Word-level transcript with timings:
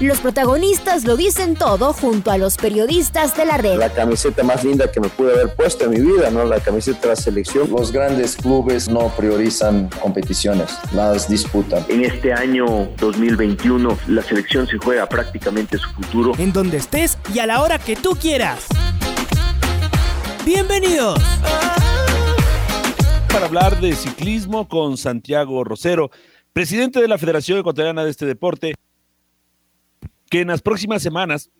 Los 0.00 0.20
protagonistas 0.20 1.04
lo 1.04 1.16
dicen 1.16 1.56
todo 1.56 1.92
junto 1.92 2.30
a 2.30 2.38
los 2.38 2.56
periodistas 2.56 3.36
de 3.36 3.44
la 3.44 3.56
red. 3.56 3.78
La 3.78 3.92
camiseta 3.92 4.44
más 4.44 4.62
linda 4.62 4.88
que 4.92 5.00
me 5.00 5.08
pude 5.08 5.32
haber 5.32 5.52
puesto 5.56 5.86
en 5.86 5.90
mi 5.90 5.98
vida, 5.98 6.30
¿no? 6.30 6.44
La 6.44 6.60
camiseta 6.60 7.00
de 7.00 7.08
la 7.08 7.16
selección. 7.16 7.68
Los 7.68 7.90
grandes 7.90 8.36
clubes 8.36 8.88
no 8.88 9.08
priorizan 9.16 9.90
competiciones, 10.00 10.70
las 10.92 11.28
disputan. 11.28 11.84
En 11.88 12.04
este 12.04 12.32
año 12.32 12.88
2021 12.98 13.98
la 14.06 14.22
selección 14.22 14.68
se 14.68 14.78
juega 14.78 15.08
prácticamente 15.08 15.78
su 15.78 15.90
futuro. 15.90 16.32
En 16.38 16.52
donde 16.52 16.76
estés 16.76 17.18
y 17.34 17.40
a 17.40 17.46
la 17.46 17.60
hora 17.60 17.80
que 17.80 17.96
tú 17.96 18.10
quieras. 18.10 18.66
Bienvenidos. 20.46 21.20
Para 23.32 23.46
hablar 23.46 23.80
de 23.80 23.96
ciclismo 23.96 24.68
con 24.68 24.96
Santiago 24.96 25.64
Rosero, 25.64 26.12
presidente 26.52 27.00
de 27.00 27.08
la 27.08 27.18
Federación 27.18 27.58
Ecuatoriana 27.58 28.04
de 28.04 28.10
este 28.10 28.26
deporte 28.26 28.76
que 30.30 30.40
en 30.40 30.48
las 30.48 30.62
próximas 30.62 31.02
semanas 31.02 31.50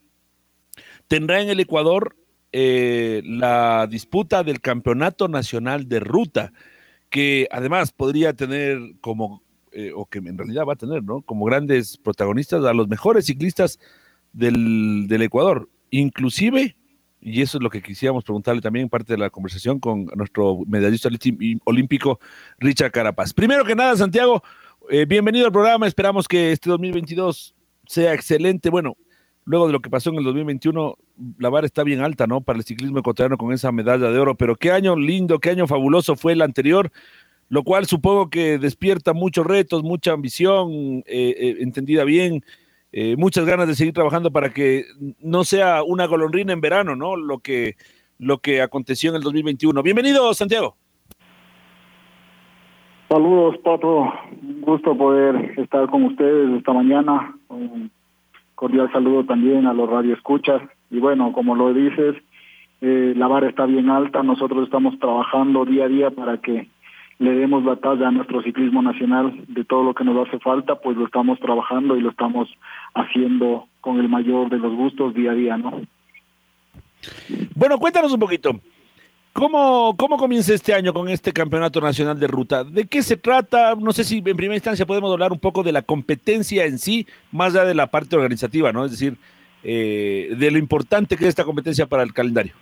tendrá 1.09 1.41
en 1.41 1.49
el 1.49 1.61
Ecuador 1.61 2.17
eh, 2.53 3.23
la 3.25 3.87
disputa 3.87 4.43
del 4.43 4.61
Campeonato 4.61 5.29
Nacional 5.29 5.89
de 5.89 6.01
Ruta, 6.01 6.53
que 7.11 7.49
además 7.51 7.93
podría 7.93 8.35
tener 8.35 8.79
como, 9.01 9.43
eh, 9.73 9.93
o 9.95 10.07
que 10.07 10.19
en 10.19 10.39
realidad 10.39 10.65
va 10.67 10.75
a 10.75 10.77
tener, 10.77 11.03
¿no? 11.03 11.23
Como 11.23 11.45
grandes 11.45 11.97
protagonistas 11.99 12.65
a 12.65 12.73
los 12.73 12.89
mejores 12.89 13.27
ciclistas 13.27 13.79
del, 14.33 15.07
del 15.09 15.23
Ecuador, 15.23 15.69
inclusive, 15.91 16.77
y 17.21 17.43
eso 17.43 17.59
es 17.59 17.63
lo 17.63 17.71
que 17.71 17.83
quisiéramos 17.83 18.25
preguntarle 18.25 18.61
también 18.61 18.89
parte 18.89 19.15
de 19.15 19.19
la 19.19 19.31
conversación 19.31 19.81
con 19.81 20.07
nuestro 20.15 20.61
medallista 20.67 21.09
olímpico 21.65 22.21
Richard 22.59 22.93
Carapaz. 22.93 23.35
Primero 23.35 23.65
que 23.65 23.75
nada, 23.75 23.97
Santiago, 23.97 24.43
eh, 24.89 25.05
bienvenido 25.05 25.47
al 25.47 25.53
programa, 25.53 25.87
esperamos 25.87 26.29
que 26.29 26.53
este 26.53 26.71
2022 26.71 27.55
sea 27.89 28.13
excelente. 28.13 28.69
Bueno, 28.71 28.97
luego 29.45 29.67
de 29.67 29.73
lo 29.73 29.81
que 29.81 29.91
pasó 29.91 30.11
en 30.11 30.17
el 30.17 30.25
2021, 30.25 30.95
la 31.39 31.49
vara 31.49 31.67
está 31.67 31.83
bien 31.83 32.01
alta, 32.01 32.27
¿no? 32.27 32.43
Para 32.43 32.59
el 32.59 32.65
ciclismo 32.65 32.99
ecuatoriano 32.99 33.39
con 33.39 33.53
esa 33.53 33.73
medalla 33.73 34.11
de 34.11 34.19
oro, 34.19 34.37
pero 34.37 34.57
qué 34.57 34.71
año 34.71 34.95
lindo, 34.95 35.39
qué 35.41 35.51
año 35.51 35.67
fabuloso 35.67 36.15
fue 36.15 36.35
el 36.35 36.43
anterior, 36.43 36.93
lo 37.49 37.65
cual 37.65 37.87
supongo 37.87 38.29
que 38.29 38.59
despierta 38.59 39.15
muchos 39.15 39.47
retos, 39.47 39.83
mucha 39.83 40.13
ambición, 40.13 41.03
eh, 41.07 41.35
eh, 41.39 41.57
entendida 41.61 42.05
bien, 42.05 42.45
eh, 42.93 43.17
muchas 43.17 43.47
ganas 43.47 43.67
de 43.67 43.75
seguir 43.75 43.95
trabajando 43.95 44.31
para 44.31 44.51
que 44.51 44.85
no 45.21 45.45
sea 45.45 45.83
una 45.83 46.07
golondrina 46.07 46.53
en 46.53 46.61
verano, 46.61 46.95
¿no? 46.95 47.17
Lo 47.17 47.39
que, 47.39 47.77
lo 48.19 48.39
que 48.39 48.61
aconteció 48.61 49.11
en 49.11 49.17
el 49.17 49.23
2021. 49.23 49.83
Bienvenido, 49.83 50.35
Santiago. 50.35 50.77
Saludos, 53.09 53.57
Pato. 53.65 54.13
Un 54.43 54.61
gusto 54.61 54.95
poder 54.95 55.59
estar 55.59 55.89
con 55.89 56.05
ustedes 56.05 56.59
esta 56.59 56.75
mañana. 56.75 57.38
Un 57.49 57.91
cordial 58.55 58.91
saludo 58.93 59.25
también 59.25 59.67
a 59.67 59.73
los 59.73 59.89
radioescuchas. 59.89 60.63
Y 60.91 60.99
bueno, 60.99 61.33
como 61.33 61.55
lo 61.55 61.73
dices, 61.73 62.17
eh, 62.81 63.15
la 63.17 63.27
vara 63.27 63.49
está 63.49 63.67
bien 63.67 63.91
alta. 63.91 64.23
Nosotros 64.23 64.65
estamos 64.65 64.99
trabajando 64.99 65.65
día 65.65 65.85
a 65.85 65.89
día 65.89 66.11
para 66.11 66.39
que 66.39 66.69
le 67.19 67.33
demos 67.33 67.65
batalla 67.65 68.09
a 68.09 68.13
nuestro 68.13 68.43
ciclismo 68.43 68.81
nacional 68.81 69.45
de 69.49 69.65
todo 69.65 69.83
lo 69.83 69.95
que 69.95 70.05
nos 70.05 70.29
hace 70.29 70.39
falta, 70.39 70.77
pues 70.77 70.97
lo 70.97 71.07
estamos 71.07 71.39
trabajando 71.41 71.97
y 71.97 72.01
lo 72.01 72.11
estamos 72.11 72.49
haciendo 72.95 73.67
con 73.81 73.99
el 73.99 74.09
mayor 74.09 74.51
de 74.51 74.59
los 74.59 74.75
gustos 74.75 75.15
día 75.15 75.33
a 75.33 75.35
día, 75.35 75.57
¿no? 75.57 75.81
Bueno, 77.57 77.79
cuéntanos 77.79 78.13
un 78.13 78.21
poquito. 78.21 78.51
¿Cómo, 79.33 79.95
¿Cómo 79.97 80.17
comienza 80.17 80.53
este 80.53 80.75
año 80.75 80.93
con 80.93 81.09
este 81.09 81.33
campeonato 81.33 81.81
nacional 81.81 82.19
de 82.19 82.27
ruta? 82.27 82.65
¿De 82.65 82.87
qué 82.87 83.03
se 83.03 83.17
trata? 83.17 83.75
No 83.77 83.93
sé 83.93 84.03
si 84.05 84.19
en 84.19 84.37
primera 84.37 84.55
instancia 84.55 84.87
podemos 84.87 85.13
hablar 85.13 85.33
un 85.33 85.39
poco 85.39 85.63
de 85.63 85.73
la 85.73 85.83
competencia 85.83 86.65
en 86.65 86.79
sí, 86.79 87.07
más 87.31 87.55
allá 87.55 87.65
de 87.65 87.75
la 87.75 87.87
parte 87.87 88.17
organizativa, 88.17 88.73
¿no? 88.73 88.85
Es 88.85 88.93
decir, 88.93 89.17
eh, 89.63 90.35
de 90.37 90.51
lo 90.51 90.59
importante 90.59 91.17
que 91.17 91.25
es 91.25 91.29
esta 91.31 91.45
competencia 91.45 91.87
para 91.87 92.03
el 92.03 92.13
calendario. 92.13 92.53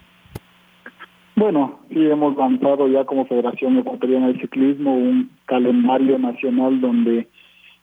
Bueno, 1.36 1.80
sí 1.90 1.98
hemos 1.98 2.34
lanzado 2.36 2.88
ya 2.88 3.04
como 3.04 3.26
Federación 3.26 3.78
Ecuatoriana 3.78 4.28
de 4.28 4.40
Ciclismo 4.40 4.94
un 4.94 5.30
calendario 5.44 6.18
nacional 6.18 6.80
donde 6.80 7.28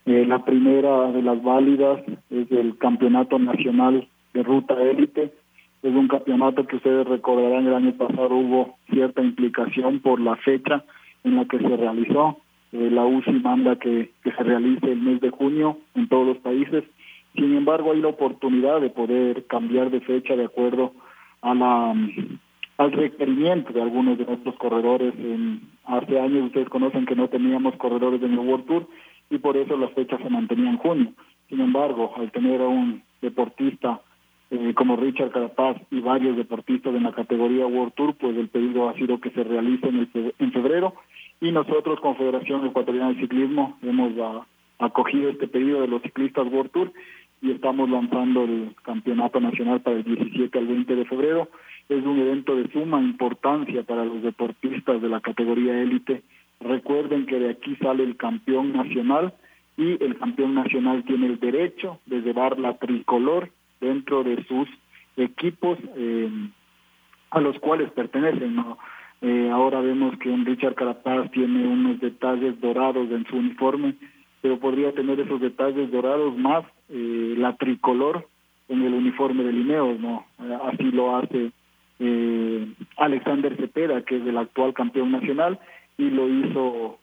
eh, 0.05 0.25
la 0.27 0.44
primera 0.44 1.11
de 1.11 1.21
las 1.21 1.41
válidas 1.44 2.01
es 2.31 2.51
el 2.51 2.77
Campeonato 2.79 3.38
Nacional 3.38 4.07
de 4.33 4.44
Ruta 4.44 4.73
Élite, 4.81 5.33
es 5.83 5.94
un 5.94 6.07
campeonato 6.07 6.66
que 6.66 6.77
ustedes 6.77 7.05
recordarán 7.05 7.67
el 7.67 7.73
año 7.73 7.94
pasado 7.97 8.35
hubo 8.35 8.77
cierta 8.89 9.21
implicación 9.21 9.99
por 9.99 10.19
la 10.19 10.38
fecha 10.38 10.83
en 11.25 11.35
la 11.35 11.45
que 11.45 11.59
se 11.59 11.77
realizó. 11.77 12.38
Eh, 12.71 12.89
la 12.89 13.05
UCI 13.05 13.33
manda 13.33 13.75
que, 13.75 14.11
que 14.23 14.31
se 14.31 14.44
realice 14.44 14.91
el 14.91 15.01
mes 15.01 15.19
de 15.19 15.29
junio 15.29 15.77
en 15.95 16.07
todos 16.07 16.25
los 16.25 16.38
países. 16.38 16.85
Sin 17.35 17.55
embargo, 17.57 17.91
hay 17.91 18.01
la 18.01 18.07
oportunidad 18.07 18.79
de 18.79 18.89
poder 18.89 19.45
cambiar 19.47 19.91
de 19.91 19.99
fecha 20.01 20.35
de 20.35 20.45
acuerdo 20.45 20.94
a 21.41 21.53
la 21.53 21.94
al 22.77 22.91
requerimiento 22.91 23.71
de 23.71 23.81
algunos 23.81 24.17
de 24.17 24.25
nuestros 24.25 24.55
corredores. 24.55 25.13
Hace 25.85 26.19
años 26.19 26.45
ustedes 26.47 26.69
conocen 26.69 27.05
que 27.05 27.15
no 27.15 27.27
teníamos 27.27 27.75
corredores 27.75 28.21
en 28.23 28.33
el 28.33 28.39
World 28.39 28.65
Tour 28.65 28.88
y 29.29 29.38
por 29.38 29.57
eso 29.57 29.77
las 29.77 29.91
fechas 29.94 30.19
se 30.21 30.29
mantenían 30.29 30.69
en 30.69 30.77
junio. 30.77 31.13
Sin 31.50 31.59
embargo, 31.59 32.13
al 32.17 32.31
tener 32.31 32.61
a 32.61 32.67
un 32.67 33.03
deportista 33.21 34.01
eh, 34.53 34.73
como 34.75 34.95
Richard 34.95 35.31
Carapaz 35.31 35.77
y 35.91 35.99
varios 35.99 36.37
deportistas 36.37 36.93
en 36.93 37.03
la 37.03 37.11
categoría 37.11 37.65
World 37.65 37.93
Tour, 37.93 38.15
pues 38.15 38.37
el 38.37 38.49
pedido 38.49 38.87
ha 38.87 38.93
sido 38.93 39.19
que 39.19 39.31
se 39.31 39.43
realice 39.43 39.87
en, 39.87 40.07
el, 40.13 40.33
en 40.37 40.51
febrero 40.51 40.93
y 41.43 41.51
nosotros, 41.51 41.99
Confederación 41.99 42.65
Ecuatoriana 42.65 43.09
de 43.09 43.19
Ciclismo, 43.19 43.77
hemos 43.81 44.13
acogido 44.79 45.29
este 45.29 45.49
pedido 45.49 45.81
de 45.81 45.87
los 45.87 46.01
ciclistas 46.01 46.47
World 46.49 46.71
Tour 46.71 46.93
y 47.41 47.51
estamos 47.51 47.89
lanzando 47.89 48.45
el 48.45 48.73
campeonato 48.83 49.41
nacional 49.41 49.81
para 49.81 49.97
el 49.97 50.03
17 50.05 50.57
al 50.57 50.67
20 50.67 50.95
de 50.95 51.05
febrero. 51.05 51.49
Es 51.89 52.01
un 52.05 52.17
evento 52.17 52.55
de 52.55 52.71
suma 52.71 53.01
importancia 53.01 53.83
para 53.83 54.05
los 54.05 54.23
deportistas 54.23 55.01
de 55.01 55.09
la 55.09 55.19
categoría 55.19 55.81
élite. 55.81 56.23
Recuerden 56.61 57.25
que 57.25 57.39
de 57.39 57.49
aquí 57.49 57.75
sale 57.75 58.03
el 58.03 58.15
campeón 58.15 58.71
nacional 58.71 59.33
y 59.75 60.01
el 60.01 60.17
campeón 60.17 60.53
nacional 60.53 61.03
tiene 61.03 61.25
el 61.25 61.41
derecho 61.41 61.99
de 62.05 62.21
llevar 62.21 62.57
la 62.57 62.77
tricolor 62.77 63.49
dentro 63.83 64.23
de 64.23 64.44
sus 64.45 64.67
equipos 65.17 65.77
eh, 65.95 66.29
a 67.31 67.39
los 67.39 67.59
cuales 67.59 67.91
pertenecen. 67.91 68.55
¿no? 68.55 68.77
Eh, 69.21 69.49
ahora 69.51 69.81
vemos 69.81 70.17
que 70.19 70.35
Richard 70.35 70.75
Carapaz 70.75 71.29
tiene 71.31 71.67
unos 71.67 71.99
detalles 71.99 72.59
dorados 72.61 73.11
en 73.11 73.25
su 73.27 73.38
uniforme, 73.38 73.95
pero 74.41 74.59
podría 74.59 74.91
tener 74.94 75.19
esos 75.19 75.39
detalles 75.41 75.91
dorados 75.91 76.38
más 76.38 76.66
eh, 76.89 77.35
la 77.38 77.55
tricolor 77.57 78.27
en 78.69 78.81
el 78.81 78.94
uniforme 78.94 79.44
de 79.44 79.53
Lineos, 79.53 80.00
¿no? 80.00 80.25
así 80.63 80.83
lo 80.83 81.17
hace 81.17 81.51
Alexander 82.97 83.55
Cepeda, 83.55 84.01
que 84.01 84.17
es 84.17 84.25
el 84.25 84.38
actual 84.38 84.73
campeón 84.73 85.11
nacional, 85.11 85.59
y 85.97 86.09
lo 86.09 86.27
hizo 86.27 87.00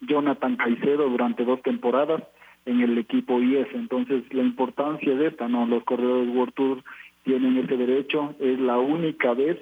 Jonathan 0.00 0.56
Caicedo 0.56 1.08
durante 1.08 1.44
dos 1.44 1.60
temporadas 1.62 2.22
en 2.66 2.80
el 2.80 2.98
equipo 2.98 3.40
IES. 3.40 3.68
Entonces, 3.74 4.22
la 4.32 4.42
importancia 4.42 5.14
de 5.14 5.28
esta, 5.28 5.48
¿no? 5.48 5.66
Los 5.66 5.84
corredores 5.84 6.34
World 6.34 6.54
Tour 6.54 6.84
tienen 7.24 7.58
ese 7.58 7.76
derecho, 7.76 8.34
es 8.38 8.58
la 8.58 8.78
única 8.78 9.34
vez 9.34 9.58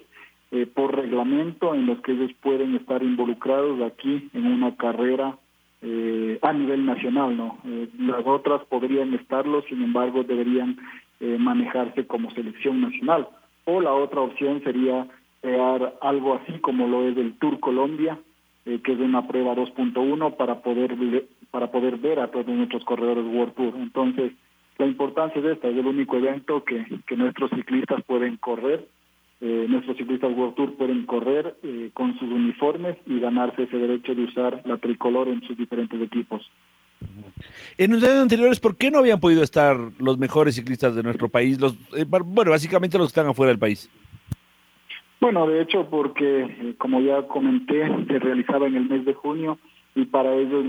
eh, 0.50 0.66
por 0.66 0.97
reglamento 0.97 1.74
en 1.74 1.86
los 1.86 2.00
que 2.00 2.12
ellos 2.12 2.30
pueden 2.41 2.74
estar 2.74 3.03
involucrados 3.03 3.83
aquí 3.83 4.30
en 4.33 4.47
una 4.47 4.74
carrera 4.77 5.36
eh, 5.83 6.39
a 6.41 6.53
nivel 6.53 6.86
nacional, 6.86 7.36
¿no? 7.36 7.59
Eh, 7.66 7.89
las 7.98 8.27
otras 8.27 8.65
podrían 8.65 9.12
estarlo, 9.15 9.62
sin 9.62 9.83
embargo, 9.83 10.24
deberían 10.24 10.77
manejarse 11.21 12.06
como 12.06 12.30
selección 12.30 12.80
nacional. 12.80 13.27
O 13.65 13.80
la 13.80 13.92
otra 13.92 14.21
opción 14.21 14.62
sería 14.62 15.04
crear 15.41 15.94
algo 16.01 16.34
así 16.34 16.60
como 16.60 16.86
lo 16.86 17.09
es 17.09 17.16
el 17.16 17.36
Tour 17.39 17.59
Colombia, 17.59 18.16
que 18.65 18.92
es 18.92 18.98
una 19.01 19.27
prueba 19.27 19.56
2.1 19.56 20.36
para 20.36 20.60
poder 20.62 20.94
para 21.50 21.71
poder 21.71 21.97
ver 21.97 22.21
a 22.21 22.30
todos 22.30 22.47
nuestros 22.47 22.84
corredores 22.84 23.24
World 23.24 23.54
Tour. 23.54 23.74
Entonces, 23.77 24.33
la 24.78 24.86
importancia 24.86 25.41
de 25.41 25.53
esta 25.53 25.68
es 25.68 25.77
el 25.77 25.86
único 25.86 26.16
evento 26.16 26.65
que, 26.65 26.84
que 27.06 27.16
nuestros 27.16 27.50
ciclistas 27.50 28.03
pueden 28.04 28.36
correr, 28.36 28.86
eh, 29.41 29.66
nuestros 29.68 29.97
ciclistas 29.97 30.33
World 30.36 30.54
Tour 30.54 30.74
pueden 30.74 31.06
correr 31.06 31.56
eh, 31.62 31.91
con 31.95 32.18
sus 32.18 32.28
uniformes 32.30 32.97
y 33.06 33.21
ganarse 33.21 33.65
ese 33.65 33.77
derecho 33.77 34.15
de 34.15 34.24
usar 34.24 34.62
la 34.65 34.78
tricolor 34.78 35.28
en 35.28 35.41
sus 35.42 35.56
diferentes 35.56 36.00
equipos. 36.00 36.50
En 37.77 37.92
los 37.92 38.03
años 38.03 38.22
anteriores, 38.22 38.59
¿por 38.59 38.77
qué 38.77 38.91
no 38.91 38.98
habían 38.98 39.21
podido 39.21 39.42
estar 39.42 39.77
los 39.98 40.18
mejores 40.18 40.56
ciclistas 40.56 40.97
de 40.97 41.03
nuestro 41.04 41.28
país? 41.28 41.60
Los, 41.60 41.74
eh, 41.97 42.04
bueno, 42.04 42.51
básicamente 42.51 42.98
los 42.98 43.09
que 43.09 43.21
están 43.21 43.28
afuera 43.28 43.51
del 43.51 43.59
país. 43.59 43.89
Bueno, 45.21 45.47
de 45.47 45.62
hecho, 45.62 45.89
porque 45.89 46.42
eh, 46.42 46.74
como 46.78 47.01
ya 47.01 47.22
comenté, 47.27 47.86
se 48.06 48.18
realizaba 48.18 48.66
en 48.66 48.77
el 48.77 48.89
mes 48.89 49.04
de 49.04 49.15
junio 49.15 49.59
y 49.98 50.04
para 50.04 50.33
ellos 50.33 50.65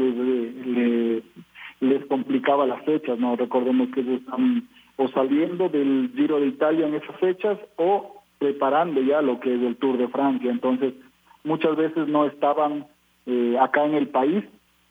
les, 1.81 2.05
complicaba 2.07 2.65
las 2.65 2.83
fechas, 2.83 3.19
¿no? 3.19 3.35
Recordemos 3.35 3.89
que 3.89 3.99
ellos 3.99 4.21
están 4.21 4.67
o 4.97 5.07
saliendo 5.09 5.69
del 5.69 6.11
Giro 6.15 6.39
de 6.39 6.47
Italia 6.47 6.87
en 6.87 6.95
esas 6.95 7.15
fechas 7.17 7.59
o 7.77 8.23
preparando 8.39 9.01
ya 9.01 9.21
lo 9.21 9.39
que 9.39 9.53
es 9.53 9.61
el 9.61 9.75
Tour 9.77 9.97
de 9.97 10.07
Francia. 10.07 10.49
Entonces, 10.49 10.93
muchas 11.43 11.75
veces 11.77 12.07
no 12.07 12.25
estaban 12.25 12.87
eh, 13.27 13.55
acá 13.61 13.85
en 13.85 13.93
el 13.93 14.07
país 14.07 14.43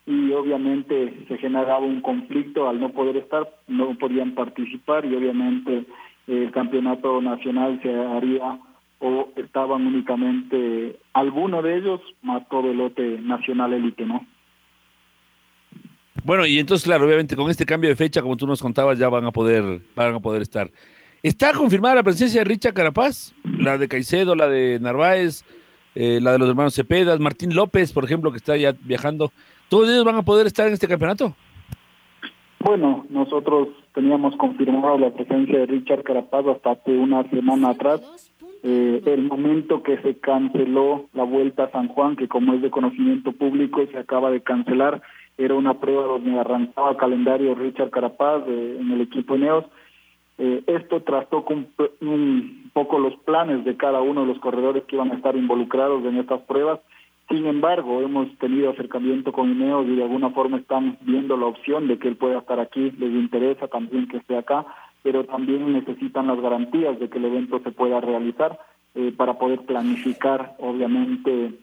y 0.05 0.31
obviamente 0.31 1.25
se 1.27 1.37
generaba 1.37 1.79
un 1.79 2.01
conflicto 2.01 2.69
al 2.69 2.79
no 2.79 2.89
poder 2.89 3.17
estar, 3.17 3.47
no 3.67 3.93
podían 3.95 4.35
participar 4.35 5.05
y 5.05 5.15
obviamente 5.15 5.83
el 6.27 6.51
campeonato 6.51 7.21
nacional 7.21 7.79
se 7.83 7.93
haría 7.93 8.57
o 8.99 9.29
estaban 9.35 9.87
únicamente 9.87 10.99
alguno 11.13 11.61
de 11.61 11.77
ellos 11.77 12.01
más 12.21 12.47
todo 12.49 12.71
el 12.71 12.77
lote 12.77 13.19
nacional 13.21 13.73
élite, 13.73 14.05
¿no? 14.05 14.25
Bueno, 16.23 16.45
y 16.45 16.59
entonces, 16.59 16.85
claro, 16.85 17.05
obviamente 17.05 17.35
con 17.35 17.49
este 17.49 17.65
cambio 17.65 17.89
de 17.89 17.95
fecha, 17.95 18.21
como 18.21 18.35
tú 18.35 18.45
nos 18.45 18.61
contabas, 18.61 18.99
ya 18.99 19.07
van 19.09 19.25
a 19.25 19.31
poder, 19.31 19.81
van 19.95 20.15
a 20.15 20.19
poder 20.19 20.41
estar. 20.41 20.69
¿Está 21.23 21.53
confirmada 21.53 21.95
la 21.95 22.03
presencia 22.03 22.41
de 22.41 22.45
Richa 22.45 22.73
Carapaz? 22.73 23.33
La 23.43 23.77
de 23.77 23.87
Caicedo, 23.87 24.35
la 24.35 24.47
de 24.47 24.79
Narváez, 24.79 25.43
eh, 25.95 26.19
la 26.21 26.33
de 26.33 26.39
los 26.39 26.49
hermanos 26.49 26.75
Cepedas, 26.75 27.19
Martín 27.19 27.55
López, 27.55 27.91
por 27.91 28.05
ejemplo, 28.05 28.31
que 28.31 28.37
está 28.37 28.55
ya 28.57 28.73
viajando. 28.83 29.31
¿Todos 29.69 29.89
ellos 29.89 30.05
van 30.05 30.15
a 30.15 30.23
poder 30.23 30.47
estar 30.47 30.67
en 30.67 30.73
este 30.73 30.87
campeonato? 30.87 31.35
Bueno, 32.59 33.05
nosotros 33.09 33.69
teníamos 33.93 34.35
confirmado 34.35 34.97
la 34.97 35.11
presencia 35.11 35.59
de 35.59 35.65
Richard 35.65 36.03
Carapaz 36.03 36.45
hasta 36.47 36.71
hace 36.71 36.91
una 36.91 37.23
semana 37.29 37.69
atrás. 37.69 38.01
Eh, 38.61 39.01
el 39.05 39.23
momento 39.23 39.83
que 39.83 39.97
se 39.99 40.19
canceló 40.19 41.05
la 41.13 41.23
vuelta 41.23 41.65
a 41.65 41.71
San 41.71 41.87
Juan, 41.87 42.15
que 42.15 42.27
como 42.27 42.53
es 42.53 42.61
de 42.61 42.69
conocimiento 42.69 43.31
público 43.31 43.85
se 43.91 43.97
acaba 43.97 44.31
de 44.31 44.41
cancelar, 44.41 45.01
era 45.37 45.55
una 45.55 45.75
prueba 45.75 46.03
donde 46.03 46.37
arrancaba 46.37 46.97
calendario 46.97 47.55
Richard 47.55 47.89
Carapaz 47.89 48.43
eh, 48.47 48.77
en 48.79 48.91
el 48.91 49.01
equipo 49.01 49.37
Neos. 49.37 49.65
Eh, 50.37 50.63
esto 50.67 51.01
trató 51.03 51.45
un, 51.49 51.67
un 52.01 52.69
poco 52.73 52.99
los 52.99 53.15
planes 53.19 53.63
de 53.63 53.77
cada 53.77 54.01
uno 54.01 54.21
de 54.21 54.27
los 54.27 54.39
corredores 54.39 54.83
que 54.83 54.97
iban 54.97 55.11
a 55.11 55.15
estar 55.15 55.35
involucrados 55.37 56.03
en 56.05 56.17
estas 56.17 56.41
pruebas. 56.41 56.81
Sin 57.29 57.45
embargo, 57.45 58.01
hemos 58.01 58.35
tenido 58.39 58.71
acercamiento 58.71 59.31
con 59.31 59.51
Ineos 59.51 59.85
y 59.87 59.95
de 59.95 60.03
alguna 60.03 60.31
forma 60.31 60.57
están 60.57 60.97
viendo 61.01 61.37
la 61.37 61.45
opción 61.45 61.87
de 61.87 61.99
que 61.99 62.07
él 62.07 62.17
pueda 62.17 62.39
estar 62.39 62.59
aquí, 62.59 62.91
les 62.97 63.11
interesa 63.11 63.67
también 63.67 64.07
que 64.07 64.17
esté 64.17 64.35
acá, 64.35 64.65
pero 65.03 65.25
también 65.25 65.71
necesitan 65.71 66.27
las 66.27 66.39
garantías 66.41 66.99
de 66.99 67.09
que 67.09 67.17
el 67.17 67.25
evento 67.25 67.59
se 67.59 67.71
pueda 67.71 68.01
realizar 68.01 68.59
eh, 68.95 69.13
para 69.15 69.37
poder 69.37 69.61
planificar, 69.61 70.55
obviamente, 70.59 71.53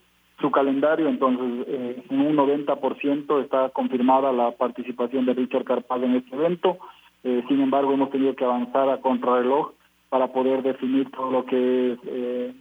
su 0.41 0.50
calendario. 0.50 1.09
Entonces, 1.09 1.67
eh, 1.69 2.03
en 2.09 2.21
un 2.21 2.37
90% 2.37 3.43
está 3.43 3.71
confirmada 3.71 4.33
la 4.33 4.53
participación 4.53 5.27
de 5.27 5.35
Richard 5.35 5.65
Carpaz 5.65 6.03
en 6.03 6.17
este 6.17 6.35
evento. 6.35 6.79
Eh, 7.25 7.43
sin 7.49 7.61
embargo, 7.61 7.93
hemos 7.93 8.11
tenido 8.11 8.35
que 8.37 8.44
avanzar 8.44 8.88
a 8.88 9.00
contrarreloj 9.00 9.73
para 10.09 10.29
poder 10.29 10.62
definir 10.62 11.11
todo 11.11 11.31
lo 11.31 11.44
que 11.44 11.93
es 11.93 11.99
eh, 12.06 12.55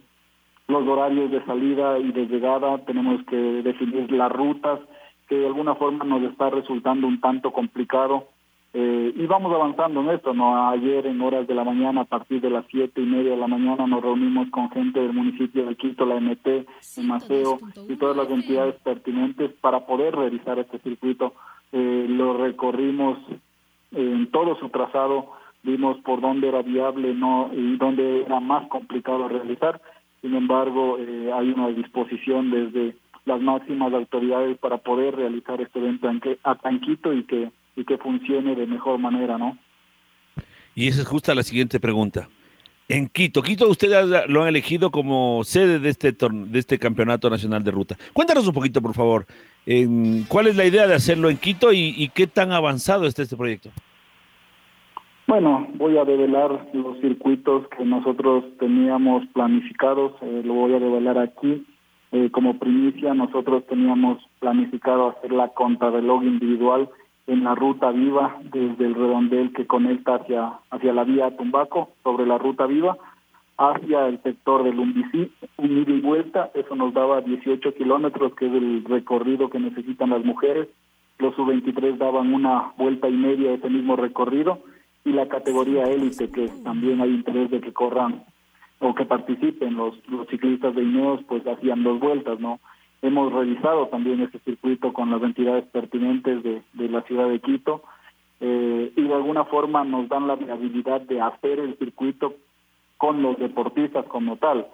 los 0.68 0.86
horarios 0.88 1.30
de 1.30 1.44
salida 1.44 1.98
y 1.98 2.10
de 2.10 2.26
llegada, 2.26 2.78
tenemos 2.78 3.22
que 3.26 3.36
definir 3.36 4.10
las 4.10 4.32
rutas, 4.32 4.80
que 5.28 5.36
de 5.36 5.46
alguna 5.46 5.76
forma 5.76 6.04
nos 6.04 6.22
está 6.22 6.50
resultando 6.50 7.06
un 7.06 7.20
tanto 7.20 7.52
complicado. 7.52 8.28
Eh, 8.78 9.14
y 9.16 9.26
vamos 9.26 9.54
avanzando 9.54 10.00
en 10.00 10.10
esto, 10.10 10.34
¿no? 10.34 10.68
Ayer 10.68 11.06
en 11.06 11.20
horas 11.22 11.46
de 11.46 11.54
la 11.54 11.64
mañana, 11.64 12.02
a 12.02 12.04
partir 12.04 12.42
de 12.42 12.50
las 12.50 12.66
siete 12.70 13.00
y 13.00 13.06
media 13.06 13.30
de 13.30 13.38
la 13.38 13.46
mañana, 13.46 13.86
nos 13.86 14.02
reunimos 14.02 14.50
con 14.50 14.70
gente 14.70 15.00
del 15.00 15.14
municipio 15.14 15.64
de 15.64 15.76
Quito, 15.76 16.04
la 16.04 16.20
MT, 16.20 16.46
el 16.46 17.06
Maceo 17.06 17.58
y 17.88 17.96
todas 17.96 18.16
las 18.16 18.28
entidades 18.28 18.74
pertinentes 18.82 19.52
para 19.60 19.86
poder 19.86 20.14
realizar 20.14 20.58
este 20.58 20.78
circuito. 20.80 21.32
Eh, 21.72 22.06
lo 22.08 22.36
recorrimos 22.36 23.18
en 23.92 24.30
todo 24.30 24.56
su 24.56 24.68
trazado, 24.68 25.30
vimos 25.62 25.96
por 25.98 26.20
dónde 26.20 26.48
era 26.48 26.60
viable 26.60 27.14
no 27.14 27.50
y 27.54 27.76
dónde 27.76 28.22
era 28.22 28.40
más 28.40 28.68
complicado 28.68 29.26
realizar 29.28 29.80
sin 30.26 30.34
embargo, 30.34 30.98
eh, 30.98 31.30
hay 31.32 31.50
una 31.50 31.68
disposición 31.68 32.50
desde 32.50 32.96
las 33.26 33.40
máximas 33.40 33.92
autoridades 33.92 34.58
para 34.58 34.78
poder 34.78 35.14
realizar 35.14 35.60
este 35.60 35.78
evento 35.78 36.08
a 36.42 36.54
Tanquito 36.56 37.12
y 37.12 37.22
que, 37.22 37.50
y 37.76 37.84
que 37.84 37.98
funcione 37.98 38.54
de 38.54 38.66
mejor 38.66 38.98
manera, 38.98 39.38
¿no? 39.38 39.56
Y 40.74 40.88
esa 40.88 41.02
es 41.02 41.08
justa 41.08 41.34
la 41.34 41.42
siguiente 41.42 41.78
pregunta. 41.78 42.28
En 42.88 43.08
Quito, 43.08 43.42
Quito 43.42 43.68
ustedes 43.68 44.28
lo 44.28 44.42
han 44.42 44.48
elegido 44.48 44.90
como 44.90 45.42
sede 45.44 45.80
de 45.80 45.88
este 45.88 46.12
de 46.12 46.58
este 46.58 46.78
campeonato 46.78 47.28
nacional 47.28 47.64
de 47.64 47.72
ruta. 47.72 47.96
Cuéntanos 48.12 48.46
un 48.46 48.54
poquito, 48.54 48.80
por 48.80 48.94
favor, 48.94 49.26
¿cuál 50.28 50.46
es 50.46 50.56
la 50.56 50.64
idea 50.64 50.86
de 50.86 50.94
hacerlo 50.94 51.28
en 51.28 51.36
Quito 51.36 51.72
y, 51.72 51.94
y 51.96 52.08
qué 52.10 52.26
tan 52.26 52.52
avanzado 52.52 53.06
está 53.06 53.22
este 53.22 53.36
proyecto? 53.36 53.70
Bueno, 55.26 55.66
voy 55.74 55.98
a 55.98 56.04
develar 56.04 56.68
los 56.72 57.00
circuitos 57.00 57.66
que 57.76 57.84
nosotros 57.84 58.44
teníamos 58.60 59.26
planificados, 59.32 60.12
eh, 60.22 60.42
lo 60.44 60.54
voy 60.54 60.74
a 60.74 60.78
develar 60.78 61.18
aquí. 61.18 61.66
Eh, 62.12 62.30
como 62.30 62.60
primicia, 62.60 63.12
nosotros 63.14 63.66
teníamos 63.66 64.22
planificado 64.38 65.08
hacer 65.08 65.32
la 65.32 65.48
contrarreloj 65.48 66.22
individual 66.22 66.88
en 67.26 67.44
la 67.44 67.54
ruta 67.54 67.90
viva 67.90 68.38
desde 68.42 68.86
el 68.86 68.94
redondel 68.94 69.52
que 69.52 69.66
conecta 69.66 70.16
hacia, 70.16 70.60
hacia 70.70 70.92
la 70.92 71.04
vía 71.04 71.36
Tumbaco, 71.36 71.90
sobre 72.02 72.26
la 72.26 72.38
ruta 72.38 72.66
viva, 72.66 72.96
hacia 73.58 74.06
el 74.06 74.22
sector 74.22 74.62
del 74.64 74.78
Umbicí, 74.78 75.32
un 75.56 75.78
ida 75.78 75.92
y 75.92 76.00
vuelta, 76.00 76.50
eso 76.54 76.74
nos 76.76 76.92
daba 76.92 77.22
18 77.22 77.74
kilómetros, 77.74 78.34
que 78.34 78.46
es 78.46 78.52
el 78.52 78.84
recorrido 78.84 79.50
que 79.50 79.58
necesitan 79.58 80.10
las 80.10 80.24
mujeres. 80.24 80.68
Los 81.18 81.34
sub-23 81.34 81.96
daban 81.96 82.34
una 82.34 82.72
vuelta 82.76 83.08
y 83.08 83.14
media 83.14 83.52
ese 83.52 83.70
mismo 83.70 83.96
recorrido 83.96 84.60
y 85.04 85.12
la 85.12 85.28
categoría 85.28 85.84
élite, 85.84 86.30
que 86.30 86.48
también 86.62 87.00
hay 87.00 87.10
interés 87.10 87.50
de 87.50 87.60
que 87.60 87.72
corran 87.72 88.24
o 88.80 88.94
que 88.94 89.06
participen 89.06 89.74
los, 89.74 89.94
los 90.08 90.28
ciclistas 90.28 90.74
de 90.74 90.82
Ineos, 90.82 91.22
pues 91.26 91.46
hacían 91.46 91.82
dos 91.82 91.98
vueltas, 91.98 92.38
¿no? 92.38 92.60
Hemos 93.06 93.32
revisado 93.32 93.86
también 93.86 94.20
este 94.20 94.40
circuito 94.40 94.92
con 94.92 95.12
las 95.12 95.22
entidades 95.22 95.64
pertinentes 95.66 96.42
de, 96.42 96.62
de 96.72 96.88
la 96.88 97.02
ciudad 97.02 97.28
de 97.28 97.38
Quito 97.38 97.84
eh, 98.40 98.92
y 98.96 99.02
de 99.02 99.14
alguna 99.14 99.44
forma 99.44 99.84
nos 99.84 100.08
dan 100.08 100.26
la 100.26 100.34
viabilidad 100.34 101.02
de 101.02 101.20
hacer 101.20 101.60
el 101.60 101.78
circuito 101.78 102.34
con 102.98 103.22
los 103.22 103.38
deportistas 103.38 104.06
como 104.06 104.38
tal. 104.38 104.66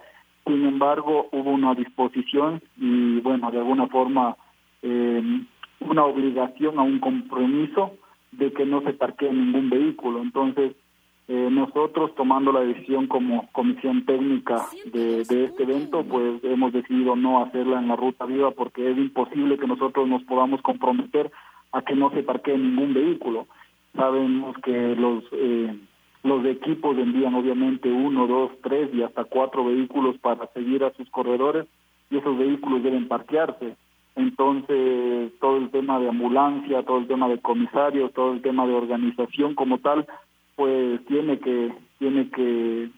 Sin 0.47 0.65
embargo, 0.65 1.27
hubo 1.31 1.51
una 1.51 1.75
disposición 1.75 2.59
y, 2.75 3.19
bueno, 3.19 3.51
de 3.51 3.59
alguna 3.59 3.85
forma 3.85 4.35
eh, 4.81 5.21
una 5.81 6.05
obligación 6.05 6.79
a 6.79 6.81
un 6.81 6.97
compromiso 6.97 7.91
de 8.31 8.51
que 8.51 8.65
no 8.65 8.81
se 8.81 8.93
parquee 8.93 9.31
ningún 9.31 9.69
vehículo. 9.69 10.23
Entonces, 10.23 10.75
eh, 11.27 11.49
nosotros 11.49 12.13
tomando 12.15 12.51
la 12.51 12.61
decisión 12.61 13.07
como 13.07 13.47
comisión 13.51 14.05
técnica 14.05 14.65
de, 14.91 15.21
este 15.21 15.63
evento, 15.63 16.03
pues 16.03 16.43
hemos 16.43 16.73
decidido 16.73 17.15
no 17.15 17.43
hacerla 17.43 17.79
en 17.79 17.87
la 17.87 17.95
ruta 17.95 18.25
viva 18.25 18.51
porque 18.51 18.91
es 18.91 18.97
imposible 18.97 19.57
que 19.57 19.67
nosotros 19.67 20.07
nos 20.07 20.23
podamos 20.23 20.61
comprometer 20.61 21.31
a 21.71 21.81
que 21.81 21.95
no 21.95 22.11
se 22.11 22.23
parquee 22.23 22.57
ningún 22.57 22.93
vehículo. 22.93 23.47
Sabemos 23.95 24.57
que 24.63 24.95
los 24.95 25.23
eh, 25.31 25.73
los 26.23 26.45
equipos 26.45 26.97
envían 26.97 27.35
obviamente 27.35 27.91
uno, 27.91 28.27
dos, 28.27 28.51
tres 28.63 28.89
y 28.93 29.03
hasta 29.03 29.25
cuatro 29.25 29.65
vehículos 29.65 30.17
para 30.19 30.47
seguir 30.53 30.83
a 30.83 30.93
sus 30.93 31.09
corredores 31.09 31.67
y 32.09 32.17
esos 32.17 32.37
vehículos 32.37 32.81
deben 32.81 33.07
parquearse. 33.09 33.75
Entonces, 34.15 35.31
todo 35.41 35.57
el 35.57 35.69
tema 35.71 35.99
de 35.99 36.07
ambulancia, 36.07 36.83
todo 36.83 36.99
el 36.99 37.07
tema 37.07 37.27
de 37.27 37.39
comisarios, 37.39 38.13
todo 38.13 38.33
el 38.33 38.41
tema 38.41 38.65
de 38.65 38.73
organización 38.73 39.55
como 39.55 39.79
tal, 39.79 40.05
pues 40.55 41.05
tiene 41.05 41.39
que 41.39 41.73
tiene 41.99 42.29
que 42.29 42.89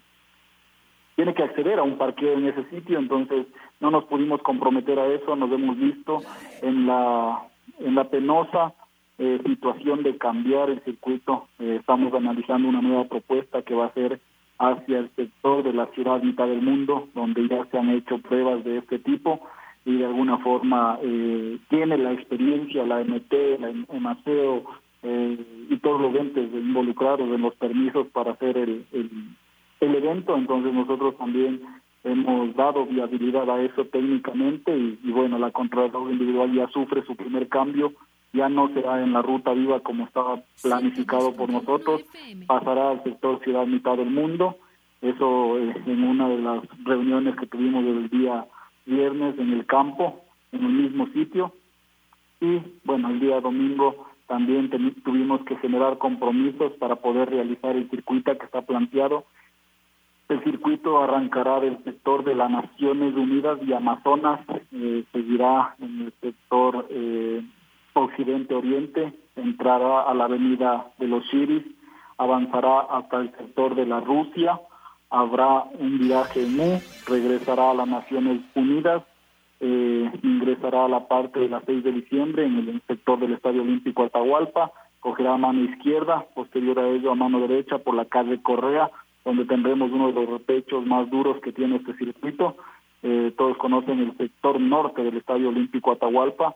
tiene 1.15 1.33
que 1.33 1.43
acceder 1.43 1.79
a 1.79 1.83
un 1.83 1.97
parqueo 1.97 2.33
en 2.33 2.47
ese 2.47 2.65
sitio, 2.69 2.99
entonces 2.99 3.47
no 3.79 3.89
nos 3.89 4.05
pudimos 4.05 4.41
comprometer 4.41 4.99
a 4.99 5.07
eso, 5.07 5.35
nos 5.35 5.51
hemos 5.51 5.77
visto 5.77 6.21
en 6.61 6.87
la 6.87 7.43
en 7.79 7.95
la 7.95 8.05
penosa 8.05 8.73
eh, 9.17 9.39
situación 9.45 10.03
de 10.03 10.17
cambiar 10.17 10.69
el 10.69 10.83
circuito. 10.83 11.47
Eh, 11.59 11.77
estamos 11.79 12.13
analizando 12.13 12.67
una 12.67 12.81
nueva 12.81 13.05
propuesta 13.05 13.61
que 13.61 13.73
va 13.73 13.85
a 13.85 13.93
ser 13.93 14.19
hacia 14.57 14.99
el 14.99 15.09
sector 15.15 15.63
de 15.63 15.73
la 15.73 15.87
ciudad 15.87 16.21
mitad 16.21 16.47
del 16.47 16.61
mundo, 16.61 17.07
donde 17.13 17.47
ya 17.47 17.65
se 17.65 17.77
han 17.77 17.89
hecho 17.89 18.17
pruebas 18.19 18.63
de 18.63 18.79
este 18.79 18.99
tipo 18.99 19.41
y 19.85 19.97
de 19.97 20.05
alguna 20.05 20.39
forma 20.39 20.97
eh, 21.01 21.59
tiene 21.69 21.97
la 21.97 22.11
experiencia, 22.11 22.85
la 22.85 23.03
MT, 23.03 23.33
la 23.59 23.69
EMACEO 23.95 24.63
eh, 25.07 25.37
y 25.69 25.77
todos 25.77 26.01
los 26.01 26.15
entes 26.15 26.51
involucrados 26.51 27.29
en 27.29 27.41
los 27.43 27.53
permisos 27.55 28.07
para 28.07 28.31
hacer 28.31 28.57
el, 28.57 28.85
el, 28.91 29.95
evento, 29.95 30.35
entonces 30.35 30.73
nosotros 30.73 31.15
también 31.19 31.61
hemos 32.03 32.55
dado 32.55 32.87
viabilidad 32.87 33.47
a 33.51 33.61
eso 33.61 33.85
técnicamente 33.85 34.75
y, 34.75 35.11
bueno, 35.11 35.37
la 35.37 35.51
Contralor 35.51 36.11
Individual 36.11 36.51
ya 36.53 36.67
sufre 36.69 37.05
su 37.05 37.15
primer 37.15 37.47
cambio, 37.49 37.93
ya 38.33 38.49
no 38.49 38.73
será 38.73 39.03
en 39.03 39.13
la 39.13 39.21
ruta 39.21 39.53
viva 39.53 39.79
como 39.81 40.05
estaba 40.05 40.41
planificado 40.63 41.35
por 41.35 41.51
nosotros, 41.51 42.03
pasará 42.47 42.89
al 42.89 43.03
sector 43.03 43.39
Ciudad 43.43 43.67
Mitad 43.67 43.97
del 43.97 44.09
Mundo. 44.09 44.57
Eso 45.03 45.59
en 45.59 46.03
una 46.03 46.29
de 46.29 46.39
las 46.39 46.63
reuniones 46.83 47.35
que 47.35 47.45
tuvimos 47.45 47.85
el 47.85 48.09
día 48.09 48.47
viernes 48.87 49.37
en 49.37 49.53
el 49.53 49.67
campo, 49.67 50.21
en 50.51 50.63
el 50.65 50.71
mismo 50.71 51.07
sitio. 51.13 51.53
Y 52.41 52.59
bueno, 52.83 53.09
el 53.09 53.19
día 53.19 53.39
domingo 53.39 54.07
también 54.27 54.69
tuvimos 55.03 55.43
que 55.45 55.57
generar 55.57 55.97
compromisos 55.97 56.73
para 56.73 56.95
poder 56.95 57.29
realizar 57.29 57.75
el 57.75 57.89
circuito 57.89 58.37
que 58.37 58.45
está 58.45 58.61
planteado. 58.61 59.25
El 60.27 60.43
circuito 60.43 60.99
arrancará 61.01 61.59
del 61.59 61.83
sector 61.83 62.23
de 62.23 62.33
las 62.33 62.49
Naciones 62.49 63.13
Unidas 63.15 63.59
y 63.65 63.73
Amazonas, 63.73 64.39
eh, 64.71 65.03
seguirá 65.11 65.75
en 65.79 66.01
el 66.01 66.13
sector 66.19 66.87
eh, 66.89 67.43
occidente-oriente, 67.93 69.13
entrará 69.35 70.01
a 70.01 70.13
la 70.15 70.25
avenida 70.25 70.87
de 70.97 71.07
los 71.07 71.23
Chiris, 71.29 71.63
avanzará 72.17 72.81
hasta 72.81 73.17
el 73.17 73.31
sector 73.37 73.75
de 73.75 73.85
la 73.85 73.99
Rusia, 73.99 74.59
habrá 75.11 75.63
un 75.77 75.99
viaje 75.99 76.43
en 76.43 76.59
U, 76.59 76.81
regresará 77.07 77.71
a 77.71 77.75
las 77.75 77.87
Naciones 77.87 78.41
Unidas, 78.55 79.03
eh, 79.67 80.11
ingresará 80.21 80.85
a 80.85 80.87
la 80.87 81.07
parte 81.07 81.39
de 81.39 81.49
la 81.49 81.59
6 81.65 81.83
de 81.83 81.91
diciembre 81.91 82.45
en 82.45 82.69
el 82.69 82.81
sector 82.85 83.19
del 83.19 83.33
Estadio 83.33 83.63
Olímpico 83.63 84.03
Atahualpa, 84.03 84.71
cogerá 84.99 85.33
a 85.33 85.37
mano 85.37 85.63
izquierda, 85.63 86.23
posterior 86.35 86.77
a 86.77 86.87
ello 86.87 87.11
a 87.11 87.15
mano 87.15 87.39
derecha 87.39 87.79
por 87.79 87.95
la 87.95 88.05
calle 88.05 88.43
Correa, 88.43 88.91
donde 89.23 89.45
tendremos 89.45 89.91
uno 89.91 90.07
de 90.07 90.13
los 90.13 90.29
repechos 90.29 90.85
más 90.85 91.09
duros 91.09 91.41
que 91.41 91.51
tiene 91.51 91.77
este 91.77 91.95
circuito. 91.95 92.57
Eh, 93.01 93.33
todos 93.35 93.57
conocen 93.57 94.01
el 94.01 94.15
sector 94.17 94.61
norte 94.61 95.03
del 95.03 95.17
Estadio 95.17 95.49
Olímpico 95.49 95.91
Atahualpa, 95.91 96.53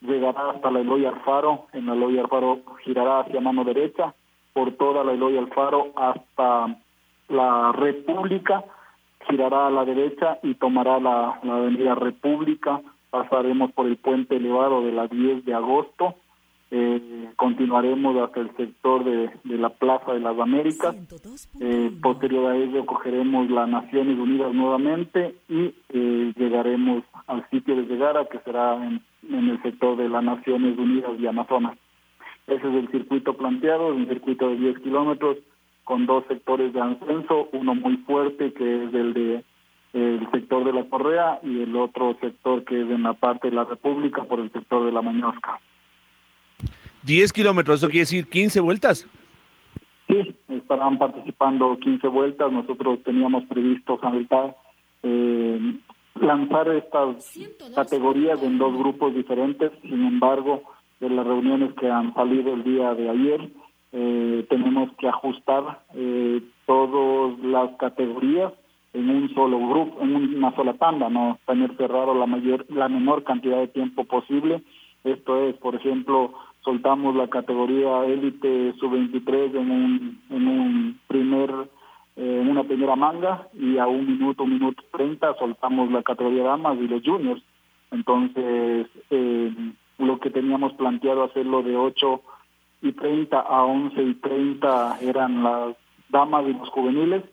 llegará 0.00 0.52
hasta 0.52 0.70
la 0.70 0.80
Eloy 0.80 1.04
Alfaro, 1.04 1.66
en 1.74 1.84
la 1.84 1.92
Eloy 1.92 2.18
Alfaro 2.18 2.60
girará 2.84 3.20
hacia 3.20 3.42
mano 3.42 3.64
derecha, 3.64 4.14
por 4.54 4.72
toda 4.72 5.04
la 5.04 5.12
Eloy 5.12 5.36
Alfaro 5.36 5.92
hasta 5.94 6.74
la 7.28 7.72
República, 7.72 8.64
girará 9.28 9.66
a 9.66 9.70
la 9.70 9.84
derecha 9.84 10.38
y 10.42 10.54
tomará 10.54 10.98
la, 11.00 11.40
avenida 11.42 11.94
República, 11.94 12.80
pasaremos 13.10 13.72
por 13.72 13.86
el 13.86 13.96
puente 13.96 14.36
elevado 14.36 14.82
de 14.82 14.92
la 14.92 15.06
10 15.06 15.44
de 15.44 15.54
agosto, 15.54 16.14
eh, 16.70 17.30
continuaremos 17.36 18.16
hasta 18.16 18.40
el 18.40 18.54
sector 18.56 19.04
de, 19.04 19.30
la 19.44 19.68
Plaza 19.68 20.12
de 20.12 20.20
las 20.20 20.38
Américas, 20.38 20.96
eh, 21.60 21.92
posterior 22.02 22.50
a 22.50 22.56
ello 22.56 22.84
cogeremos 22.84 23.48
las 23.50 23.68
Naciones 23.68 24.18
Unidas 24.18 24.52
nuevamente 24.52 25.36
y 25.48 25.72
eh, 25.90 26.32
llegaremos 26.36 27.04
al 27.28 27.48
sitio 27.50 27.76
de 27.76 27.82
llegada 27.82 28.24
que 28.24 28.40
será 28.40 28.74
en, 28.84 29.00
en 29.30 29.48
el 29.48 29.62
sector 29.62 29.96
de 29.96 30.08
las 30.08 30.24
Naciones 30.24 30.76
Unidas 30.76 31.12
y 31.18 31.26
Amazonas. 31.26 31.78
Ese 32.48 32.68
es 32.68 32.74
el 32.74 32.88
circuito 32.90 33.34
planteado, 33.34 33.88
un 33.88 34.06
circuito 34.06 34.48
de 34.48 34.56
10 34.56 34.78
kilómetros 34.80 35.38
con 35.86 36.04
dos 36.04 36.24
sectores 36.26 36.72
de 36.72 36.80
ascenso, 36.80 37.48
uno 37.52 37.76
muy 37.76 37.96
fuerte 37.98 38.52
que 38.52 38.84
es 38.84 38.92
el 38.92 39.14
de 39.14 39.44
el 39.92 40.28
sector 40.30 40.64
de 40.64 40.72
la 40.74 40.84
Correa 40.90 41.38
y 41.42 41.62
el 41.62 41.74
otro 41.74 42.18
sector 42.20 42.64
que 42.64 42.82
es 42.82 42.90
en 42.90 43.04
la 43.04 43.14
parte 43.14 43.48
de 43.48 43.56
la 43.56 43.64
República 43.64 44.24
por 44.24 44.40
el 44.40 44.52
sector 44.52 44.84
de 44.84 44.92
la 44.92 45.00
Mañosca. 45.00 45.58
10 47.04 47.32
kilómetros, 47.32 47.78
¿eso 47.78 47.86
quiere 47.86 48.00
decir 48.00 48.28
15 48.28 48.60
vueltas? 48.60 49.08
Sí, 50.08 50.36
estarán 50.48 50.98
participando 50.98 51.78
15 51.78 52.08
vueltas. 52.08 52.52
Nosotros 52.52 53.02
teníamos 53.04 53.44
previsto 53.44 53.98
eh, 55.02 55.74
lanzar 56.20 56.68
estas 56.72 57.38
categorías 57.74 58.42
en 58.42 58.58
dos 58.58 58.76
grupos 58.76 59.14
diferentes. 59.14 59.70
Sin 59.82 60.04
embargo, 60.04 60.62
de 61.00 61.10
las 61.10 61.26
reuniones 61.26 61.72
que 61.74 61.88
han 61.88 62.12
salido 62.12 62.54
el 62.54 62.64
día 62.64 62.92
de 62.94 63.08
ayer. 63.08 63.50
Eh, 63.98 64.44
tenemos 64.50 64.90
que 64.98 65.08
ajustar 65.08 65.80
eh, 65.94 66.42
todas 66.66 67.38
las 67.38 67.70
categorías 67.78 68.52
en 68.92 69.08
un 69.08 69.34
solo 69.34 69.58
grupo, 69.58 70.02
en 70.02 70.36
una 70.36 70.54
sola 70.54 70.74
tanda, 70.74 71.08
no 71.08 71.38
tener 71.46 71.74
cerrado 71.78 72.14
la 72.14 72.26
mayor, 72.26 72.66
la 72.68 72.90
menor 72.90 73.24
cantidad 73.24 73.56
de 73.56 73.68
tiempo 73.68 74.04
posible. 74.04 74.62
Esto 75.02 75.48
es, 75.48 75.56
por 75.56 75.76
ejemplo, 75.76 76.34
soltamos 76.62 77.16
la 77.16 77.28
categoría 77.28 78.04
élite 78.04 78.74
sub-23 78.78 79.56
en 79.56 79.70
un, 79.70 80.20
en 80.28 80.46
un 80.46 81.00
primer, 81.06 81.50
eh, 82.16 82.46
una 82.46 82.64
primera 82.64 82.96
manga 82.96 83.48
y 83.54 83.78
a 83.78 83.86
un 83.86 84.06
minuto, 84.06 84.42
un 84.42 84.52
minuto 84.52 84.82
treinta 84.92 85.34
soltamos 85.38 85.90
la 85.90 86.02
categoría 86.02 86.42
damas 86.42 86.76
y 86.78 86.86
los 86.86 87.02
juniors. 87.02 87.42
Entonces, 87.90 88.88
eh, 89.08 89.54
lo 89.96 90.20
que 90.20 90.28
teníamos 90.28 90.74
planteado 90.74 91.24
hacerlo 91.24 91.62
de 91.62 91.78
8 91.78 92.20
y 92.88 92.92
30 92.92 93.38
a 93.38 93.64
11 93.64 94.02
y 94.02 94.14
30 94.14 94.98
eran 95.00 95.42
las 95.42 95.76
damas 96.08 96.44
y 96.46 96.52
los 96.52 96.68
juveniles. 96.70 97.24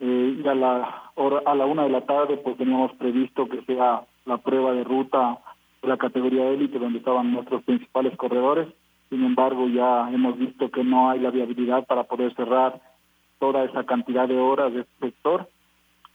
Eh, 0.00 0.40
y 0.42 0.46
a 0.46 0.54
la 0.54 1.10
hora, 1.14 1.42
a 1.46 1.54
la 1.54 1.64
una 1.64 1.84
de 1.84 1.90
la 1.90 2.02
tarde 2.02 2.36
pues 2.36 2.56
teníamos 2.58 2.92
previsto 2.94 3.48
que 3.48 3.62
sea 3.62 4.02
la 4.26 4.36
prueba 4.38 4.72
de 4.72 4.84
ruta 4.84 5.38
de 5.80 5.88
la 5.88 5.96
categoría 5.96 6.48
élite 6.48 6.78
donde 6.78 6.98
estaban 6.98 7.32
nuestros 7.32 7.62
principales 7.64 8.16
corredores. 8.16 8.68
Sin 9.08 9.24
embargo 9.24 9.68
ya 9.68 10.10
hemos 10.10 10.36
visto 10.38 10.70
que 10.70 10.84
no 10.84 11.10
hay 11.10 11.20
la 11.20 11.30
viabilidad 11.30 11.86
para 11.86 12.04
poder 12.04 12.34
cerrar 12.34 12.80
toda 13.38 13.64
esa 13.64 13.84
cantidad 13.84 14.28
de 14.28 14.38
horas 14.38 14.72
de 14.74 14.80
este 14.80 15.06
sector. 15.06 15.48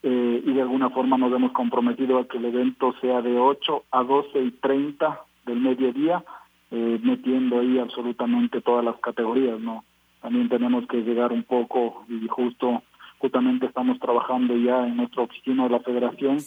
Eh, 0.03 0.43
y 0.45 0.53
de 0.53 0.61
alguna 0.61 0.89
forma 0.89 1.17
nos 1.17 1.31
hemos 1.31 1.51
comprometido 1.51 2.17
a 2.19 2.27
que 2.27 2.37
el 2.37 2.45
evento 2.45 2.93
sea 3.01 3.21
de 3.21 3.37
8 3.37 3.83
a 3.91 4.03
12 4.03 4.41
y 4.41 4.51
30 4.51 5.21
del 5.45 5.59
mediodía, 5.59 6.23
eh, 6.71 6.99
metiendo 7.03 7.59
ahí 7.59 7.79
absolutamente 7.79 8.61
todas 8.61 8.83
las 8.83 8.97
categorías, 8.99 9.59
¿no? 9.59 9.83
También 10.21 10.49
tenemos 10.49 10.87
que 10.87 11.01
llegar 11.01 11.31
un 11.31 11.43
poco 11.43 12.05
y 12.07 12.27
justo 12.27 12.83
justamente 13.17 13.67
estamos 13.67 13.99
trabajando 13.99 14.55
ya 14.57 14.87
en 14.87 14.97
nuestra 14.97 15.23
oficina 15.23 15.63
de 15.65 15.69
la 15.69 15.79
federación 15.81 16.37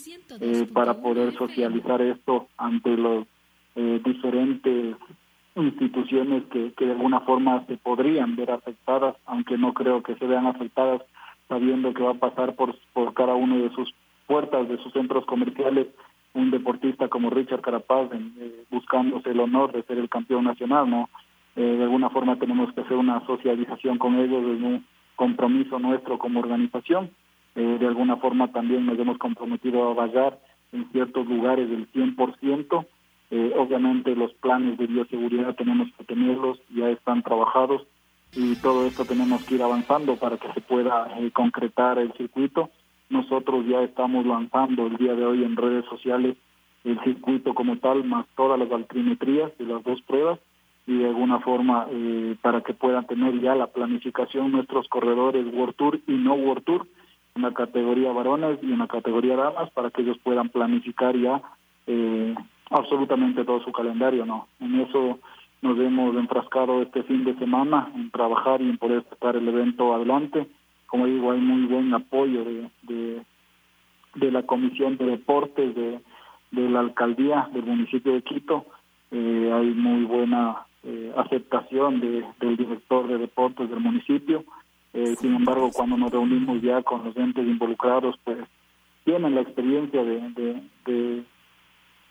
eh, 0.41 0.67
para 0.73 0.95
poder 0.95 1.33
socializar 1.35 2.03
esto 2.03 2.49
ante 2.57 2.97
los 2.97 3.27
eh, 3.77 4.01
diferentes 4.05 4.97
instituciones 5.57 6.43
que, 6.51 6.73
que 6.73 6.87
de 6.87 6.93
alguna 6.93 7.21
forma 7.21 7.65
se 7.67 7.77
podrían 7.77 8.35
ver 8.35 8.51
afectadas, 8.51 9.17
aunque 9.27 9.57
no 9.57 9.73
creo 9.73 10.03
que 10.03 10.17
se 10.17 10.27
vean 10.27 10.47
afectadas 10.47 11.03
sabiendo 11.49 11.95
que 11.95 12.03
va 12.03 12.13
a 12.13 12.15
pasar 12.15 12.55
por, 12.57 12.75
por 12.93 13.15
cada 13.15 13.35
uno 13.35 13.59
de 13.59 13.71
sus 13.75 13.95
puertas, 14.27 14.69
de 14.69 14.79
sus 14.79 14.93
centros 14.93 15.25
comerciales, 15.27 15.89
un 16.35 16.51
deportista 16.51 17.09
como 17.09 17.31
Richard 17.31 17.63
Carapaz 17.63 18.11
eh, 18.13 18.65
buscándose 18.71 19.31
el 19.31 19.41
honor 19.41 19.73
de 19.73 19.83
ser 19.85 19.99
el 19.99 20.09
campeón 20.09 20.45
nacional, 20.45 20.91
¿no? 20.91 21.09
Eh, 21.57 21.63
de 21.63 21.85
alguna 21.85 22.11
forma 22.11 22.37
tenemos 22.37 22.73
que 22.75 22.81
hacer 22.81 22.97
una 22.97 23.25
socialización 23.27 23.99
con 23.99 24.19
ellos, 24.19 24.43
es 24.43 24.63
un 24.63 24.85
compromiso 25.17 25.79
nuestro 25.79 26.19
como 26.19 26.41
organización. 26.41 27.11
Eh, 27.55 27.77
de 27.79 27.87
alguna 27.87 28.17
forma 28.17 28.51
también 28.51 28.85
nos 28.85 28.99
hemos 28.99 29.19
comprometido 29.19 29.89
a 29.89 29.95
vagar 29.95 30.39
en 30.73 30.91
ciertos 30.91 31.27
lugares 31.27 31.71
del 31.71 31.89
100%. 31.93 32.87
Eh, 33.31 33.53
obviamente 33.57 34.17
los 34.17 34.33
planes 34.35 34.77
de 34.77 34.87
bioseguridad 34.87 35.55
tenemos 35.55 35.89
que 35.97 36.05
tenerlos, 36.05 36.59
ya 36.75 36.91
están 36.91 37.23
trabajados 37.23 37.83
y 38.33 38.57
todo 38.57 38.87
esto 38.87 39.05
tenemos 39.05 39.45
que 39.45 39.55
ir 39.55 39.63
avanzando 39.63 40.17
para 40.17 40.37
que 40.37 40.53
se 40.53 40.61
pueda 40.61 41.09
concretar 41.33 41.99
el 41.99 42.13
circuito 42.15 42.71
nosotros 43.11 43.67
ya 43.67 43.83
estamos 43.83 44.27
lanzando 44.27 44.87
el 44.87 44.97
día 44.97 45.15
de 45.15 45.25
hoy 45.25 45.45
en 45.45 45.57
redes 45.57 45.85
sociales 45.87 46.37
el 46.85 47.01
circuito 47.03 47.55
como 47.55 47.79
tal, 47.79 48.05
más 48.05 48.27
todas 48.37 48.59
las 48.59 48.71
altimetrías 48.71 49.57
de 49.59 49.65
las 49.65 49.83
dos 49.85 50.03
pruebas 50.03 50.39
y 50.87 50.99
de 50.99 51.09
alguna 51.09 51.41
forma 51.41 51.87
eh, 51.91 52.37
para 52.43 52.61
que 52.61 52.75
puedan 52.75 53.07
tener 53.07 53.41
ya 53.41 53.55
la 53.55 53.69
planificación 53.69 54.53
nuestros 54.53 54.87
corredores 54.89 55.47
World 55.53 55.77
Tour 55.77 56.01
y 56.07 56.13
no 56.13 56.35
World 56.35 56.65
Tour 56.65 56.87
en 57.35 57.43
la 57.43 57.55
categoría 57.55 58.13
varones 58.13 58.59
y 58.63 58.67
en 58.67 58.79
la 58.79 58.87
categoría 58.87 59.35
damas 59.35 59.71
para 59.71 59.91
que 59.91 60.03
ellos 60.03 60.19
puedan 60.23 60.51
planificar 60.51 61.17
ya 61.17 61.41
eh, 61.87 62.35
absolutamente 62.71 63.45
todo 63.45 63.63
su 63.63 63.73
calendario, 63.73 64.27
¿no? 64.27 64.49
En 64.61 64.81
eso 64.81 65.19
nos 65.63 65.79
hemos 65.79 66.15
enfrascado 66.17 66.83
este 66.83 67.03
fin 67.05 67.25
de 67.25 67.35
semana 67.39 67.91
en 67.95 68.11
trabajar 68.11 68.61
y 68.61 68.69
en 68.69 68.77
poder 68.77 69.05
sacar 69.09 69.37
el 69.37 69.49
evento 69.49 69.95
adelante 69.95 70.47
como 70.95 71.07
digo, 71.07 71.33
hay 71.33 71.41
muy 71.41 71.67
buen 71.67 71.93
apoyo 71.93 72.45
de, 72.45 73.21
de, 74.15 74.31
la 74.31 74.45
Comisión 74.45 74.97
de 74.97 75.07
Deportes 75.07 75.75
de, 75.75 75.99
de 76.53 76.69
la 76.71 76.79
Alcaldía 76.79 77.49
del 77.53 77.65
municipio 77.65 78.13
de 78.13 78.23
Quito. 78.23 78.65
Eh, 79.11 79.51
hay 79.53 79.71
muy 79.71 80.05
buena 80.05 80.67
eh, 80.85 81.13
aceptación 81.17 81.99
de, 81.99 82.25
del 82.39 82.57
director 82.57 83.09
de 83.09 83.19
deportes 83.19 83.69
del 83.69 83.81
municipio. 83.81 84.45
Eh, 84.93 85.17
sin 85.17 85.35
embargo, 85.35 85.73
cuando 85.75 85.97
nos 85.97 86.13
reunimos 86.13 86.63
ya 86.63 86.81
con 86.85 87.03
los 87.05 87.17
entes 87.17 87.45
involucrados, 87.45 88.15
pues 88.23 88.39
tienen 89.03 89.35
la 89.35 89.41
experiencia 89.41 90.05
de, 90.05 90.21
de, 90.31 90.63
de, 90.87 91.25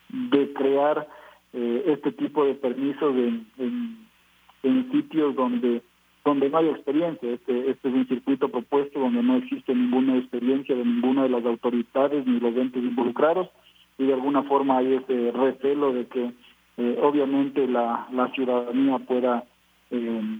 de 0.09 0.53
crear 0.53 1.07
este 1.53 2.11
tipo 2.11 2.43
de 2.43 2.55
permisos 2.55 3.15
en, 3.15 3.47
en, 3.59 4.07
en 4.63 4.91
sitios 4.91 5.35
donde 5.37 5.83
donde 6.25 6.49
no 6.49 6.57
hay 6.57 6.69
experiencia. 6.69 7.29
Este, 7.31 7.69
este 7.69 7.89
es 7.89 7.93
un 7.93 8.07
circuito 8.07 8.49
propuesto 8.49 8.99
donde 8.99 9.21
no 9.21 9.35
existe 9.37 9.75
ninguna 9.75 10.17
experiencia 10.17 10.75
de 10.75 10.85
ninguna 10.85 11.23
de 11.23 11.29
las 11.29 11.45
autoridades 11.45 12.25
ni 12.25 12.39
los 12.39 12.55
entes 12.55 12.83
involucrados 12.83 13.49
y 13.97 14.05
de 14.05 14.13
alguna 14.13 14.43
forma 14.43 14.77
hay 14.77 14.93
ese 14.93 15.31
recelo 15.31 15.93
de 15.93 16.07
que 16.07 16.31
eh, 16.77 16.99
obviamente 17.01 17.67
la, 17.67 18.07
la 18.11 18.29
ciudadanía 18.31 18.99
pueda 18.99 19.43
eh, 19.91 20.39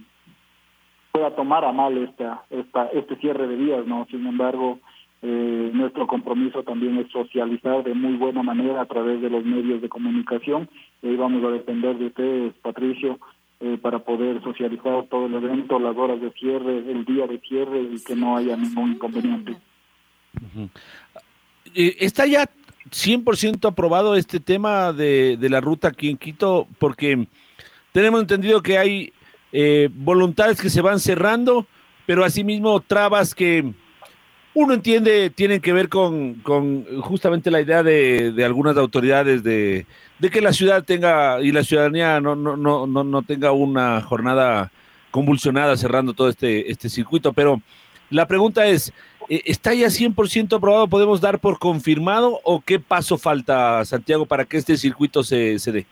pueda 1.12 1.36
tomar 1.36 1.64
a 1.64 1.72
mal 1.72 1.96
esta, 1.98 2.44
esta 2.50 2.86
este 2.88 3.16
cierre 3.16 3.46
de 3.46 3.56
vías 3.56 3.86
no 3.86 4.06
sin 4.10 4.26
embargo 4.26 4.78
Eh, 5.26 5.70
nuestro 5.72 6.06
compromiso 6.06 6.62
también 6.64 6.98
es 6.98 7.08
socializar 7.10 7.82
de 7.82 7.94
muy 7.94 8.18
buena 8.18 8.42
manera 8.42 8.82
a 8.82 8.84
través 8.84 9.22
de 9.22 9.30
los 9.30 9.42
medios 9.42 9.80
de 9.80 9.88
comunicación. 9.88 10.68
Y 11.00 11.16
vamos 11.16 11.42
a 11.44 11.48
depender 11.48 11.96
de 11.96 12.08
ustedes, 12.08 12.52
Patricio, 12.60 13.18
eh, 13.60 13.78
para 13.80 14.00
poder 14.00 14.42
socializar 14.42 15.06
todo 15.10 15.26
el 15.26 15.34
evento, 15.34 15.78
las 15.78 15.96
horas 15.96 16.20
de 16.20 16.30
cierre, 16.32 16.78
el 16.78 17.04
día 17.04 17.26
de 17.26 17.38
cierre 17.40 17.80
y 17.82 18.02
que 18.02 18.16
no 18.16 18.36
haya 18.36 18.56
ningún 18.56 18.92
inconveniente. 18.92 19.56
Eh, 21.74 21.96
¿Está 22.00 22.26
ya 22.26 22.48
100% 22.90 23.68
aprobado 23.68 24.16
este 24.16 24.40
tema 24.40 24.92
de, 24.92 25.36
de, 25.36 25.48
la 25.48 25.60
ruta 25.60 25.88
aquí 25.88 26.10
en 26.10 26.16
Quito? 26.16 26.66
Porque 26.78 27.26
tenemos 27.92 28.20
entendido 28.20 28.60
que 28.62 28.78
hay 28.78 29.12
eh, 29.52 29.88
voluntades 29.92 30.60
que 30.60 30.68
se 30.68 30.80
van 30.80 30.98
cerrando, 30.98 31.66
pero 32.06 32.24
asimismo 32.24 32.80
trabas 32.80 33.36
que 33.36 33.72
uno 34.54 34.72
entiende 34.72 35.30
tienen 35.30 35.60
que 35.60 35.72
ver 35.72 35.88
con, 35.88 36.34
con 36.34 36.84
justamente 37.00 37.50
la 37.50 37.60
idea 37.60 37.82
de, 37.82 38.32
de 38.32 38.44
algunas 38.44 38.76
autoridades 38.76 39.42
de, 39.42 39.86
de, 40.20 40.30
que 40.30 40.40
la 40.40 40.52
ciudad 40.52 40.84
tenga 40.84 41.42
y 41.42 41.50
la 41.50 41.64
ciudadanía 41.64 42.20
no, 42.20 42.36
no, 42.36 42.56
no, 42.56 42.86
no, 42.86 43.22
tenga 43.22 43.50
una 43.50 44.00
jornada 44.00 44.70
convulsionada 45.10 45.76
cerrando 45.76 46.14
todo 46.14 46.28
este, 46.28 46.70
este 46.70 46.88
circuito. 46.88 47.32
Pero 47.32 47.60
la 48.10 48.26
pregunta 48.26 48.66
es, 48.66 48.92
eh, 49.28 49.42
¿está 49.44 49.74
ya 49.74 49.88
100% 49.88 50.56
aprobado? 50.56 50.86
¿Podemos 50.86 51.20
dar 51.20 51.40
por 51.40 51.58
confirmado 51.58 52.40
o 52.44 52.60
qué 52.60 52.78
paso 52.78 53.18
falta, 53.18 53.84
Santiago, 53.84 54.24
para 54.24 54.44
que 54.44 54.56
este 54.56 54.76
circuito 54.76 55.24
se, 55.24 55.58
se 55.58 55.72
dé? 55.72 55.86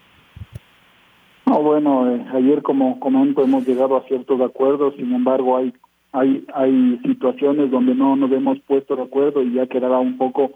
No, 1.46 1.60
bueno, 1.60 2.14
eh, 2.14 2.24
ayer 2.34 2.62
como 2.62 3.00
comento 3.00 3.42
hemos 3.42 3.66
llegado 3.66 3.96
a 3.96 4.04
ciertos 4.04 4.40
acuerdos, 4.40 4.94
sin 4.96 5.12
embargo 5.12 5.56
hay 5.56 5.72
hay 6.12 6.44
hay 6.54 7.00
situaciones 7.04 7.70
donde 7.70 7.94
no 7.94 8.16
nos 8.16 8.30
hemos 8.32 8.58
puesto 8.60 8.96
de 8.96 9.02
acuerdo 9.02 9.42
y 9.42 9.54
ya 9.54 9.66
quedará 9.66 9.98
un 9.98 10.18
poco 10.18 10.52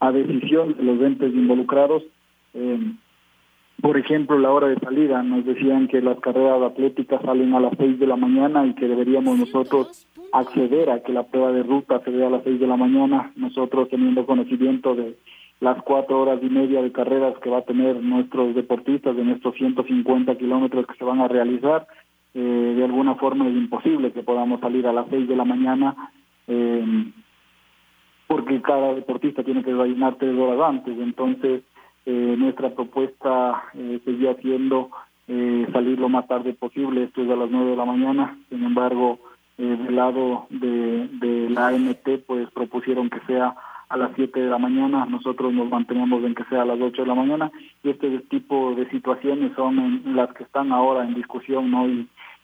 a 0.00 0.12
decisión 0.12 0.76
de 0.76 0.82
los 0.82 1.00
entes 1.00 1.34
involucrados. 1.34 2.02
Eh, 2.54 2.92
por 3.80 3.96
ejemplo, 3.96 4.38
la 4.38 4.50
hora 4.50 4.68
de 4.68 4.78
salida, 4.80 5.22
nos 5.22 5.44
decían 5.44 5.86
que 5.86 6.00
las 6.00 6.18
carreras 6.18 6.62
atléticas 6.62 7.22
salen 7.22 7.54
a 7.54 7.60
las 7.60 7.72
seis 7.78 7.98
de 7.98 8.06
la 8.08 8.16
mañana 8.16 8.66
y 8.66 8.74
que 8.74 8.88
deberíamos 8.88 9.38
nosotros 9.38 10.06
acceder 10.32 10.90
a 10.90 11.02
que 11.02 11.12
la 11.12 11.22
prueba 11.22 11.52
de 11.52 11.62
ruta 11.62 12.00
se 12.04 12.10
dé 12.10 12.26
a 12.26 12.30
las 12.30 12.42
seis 12.42 12.58
de 12.58 12.66
la 12.66 12.76
mañana, 12.76 13.32
nosotros 13.36 13.88
teniendo 13.88 14.26
conocimiento 14.26 14.96
de 14.96 15.16
las 15.60 15.80
cuatro 15.82 16.20
horas 16.20 16.40
y 16.42 16.48
media 16.48 16.82
de 16.82 16.92
carreras 16.92 17.38
que 17.38 17.50
va 17.50 17.58
a 17.58 17.64
tener 17.64 18.02
nuestros 18.02 18.54
deportistas 18.54 19.16
en 19.16 19.30
estos 19.30 19.54
150 19.54 20.36
kilómetros 20.36 20.86
que 20.86 20.94
se 20.96 21.04
van 21.04 21.20
a 21.20 21.28
realizar, 21.28 21.86
eh, 22.34 22.74
de 22.76 22.84
alguna 22.84 23.14
forma 23.16 23.48
es 23.48 23.54
imposible 23.54 24.12
que 24.12 24.22
podamos 24.22 24.60
salir 24.60 24.86
a 24.86 24.92
las 24.92 25.06
seis 25.08 25.28
de 25.28 25.36
la 25.36 25.44
mañana 25.44 25.96
eh, 26.46 27.10
porque 28.28 28.60
cada 28.60 28.94
deportista 28.94 29.42
tiene 29.42 29.64
que 29.64 29.72
desayunar 29.72 30.16
tres 30.16 30.38
horas 30.38 30.60
antes. 30.68 30.96
Entonces, 30.98 31.62
eh, 32.06 32.36
nuestra 32.38 32.70
propuesta 32.70 33.64
eh, 33.74 34.00
seguía 34.04 34.34
siendo 34.36 34.90
eh, 35.26 35.66
salir 35.72 35.98
lo 35.98 36.08
más 36.08 36.28
tarde 36.28 36.52
posible, 36.52 37.04
esto 37.04 37.22
es 37.22 37.30
a 37.30 37.36
las 37.36 37.50
nueve 37.50 37.70
de 37.70 37.76
la 37.76 37.84
mañana. 37.86 38.38
Sin 38.50 38.62
embargo, 38.62 39.18
del 39.56 39.96
lado 39.96 40.46
de, 40.50 41.08
de 41.08 41.50
la 41.50 41.68
AMT, 41.68 42.24
pues 42.26 42.48
propusieron 42.52 43.10
que 43.10 43.18
sea 43.26 43.56
a 43.88 43.96
las 43.96 44.12
7 44.14 44.38
de 44.38 44.50
la 44.50 44.58
mañana, 44.58 45.06
nosotros 45.06 45.52
nos 45.52 45.68
mantenemos 45.68 46.22
en 46.22 46.34
que 46.34 46.44
sea 46.44 46.62
a 46.62 46.66
las 46.66 46.78
8 46.78 47.02
de 47.02 47.08
la 47.08 47.14
mañana 47.14 47.50
y 47.82 47.90
este 47.90 48.18
tipo 48.30 48.74
de 48.74 48.88
situaciones 48.90 49.52
son 49.56 49.78
en 49.78 50.14
las 50.14 50.32
que 50.34 50.44
están 50.44 50.72
ahora 50.72 51.04
en 51.04 51.14
discusión 51.14 51.70
¿no? 51.70 51.86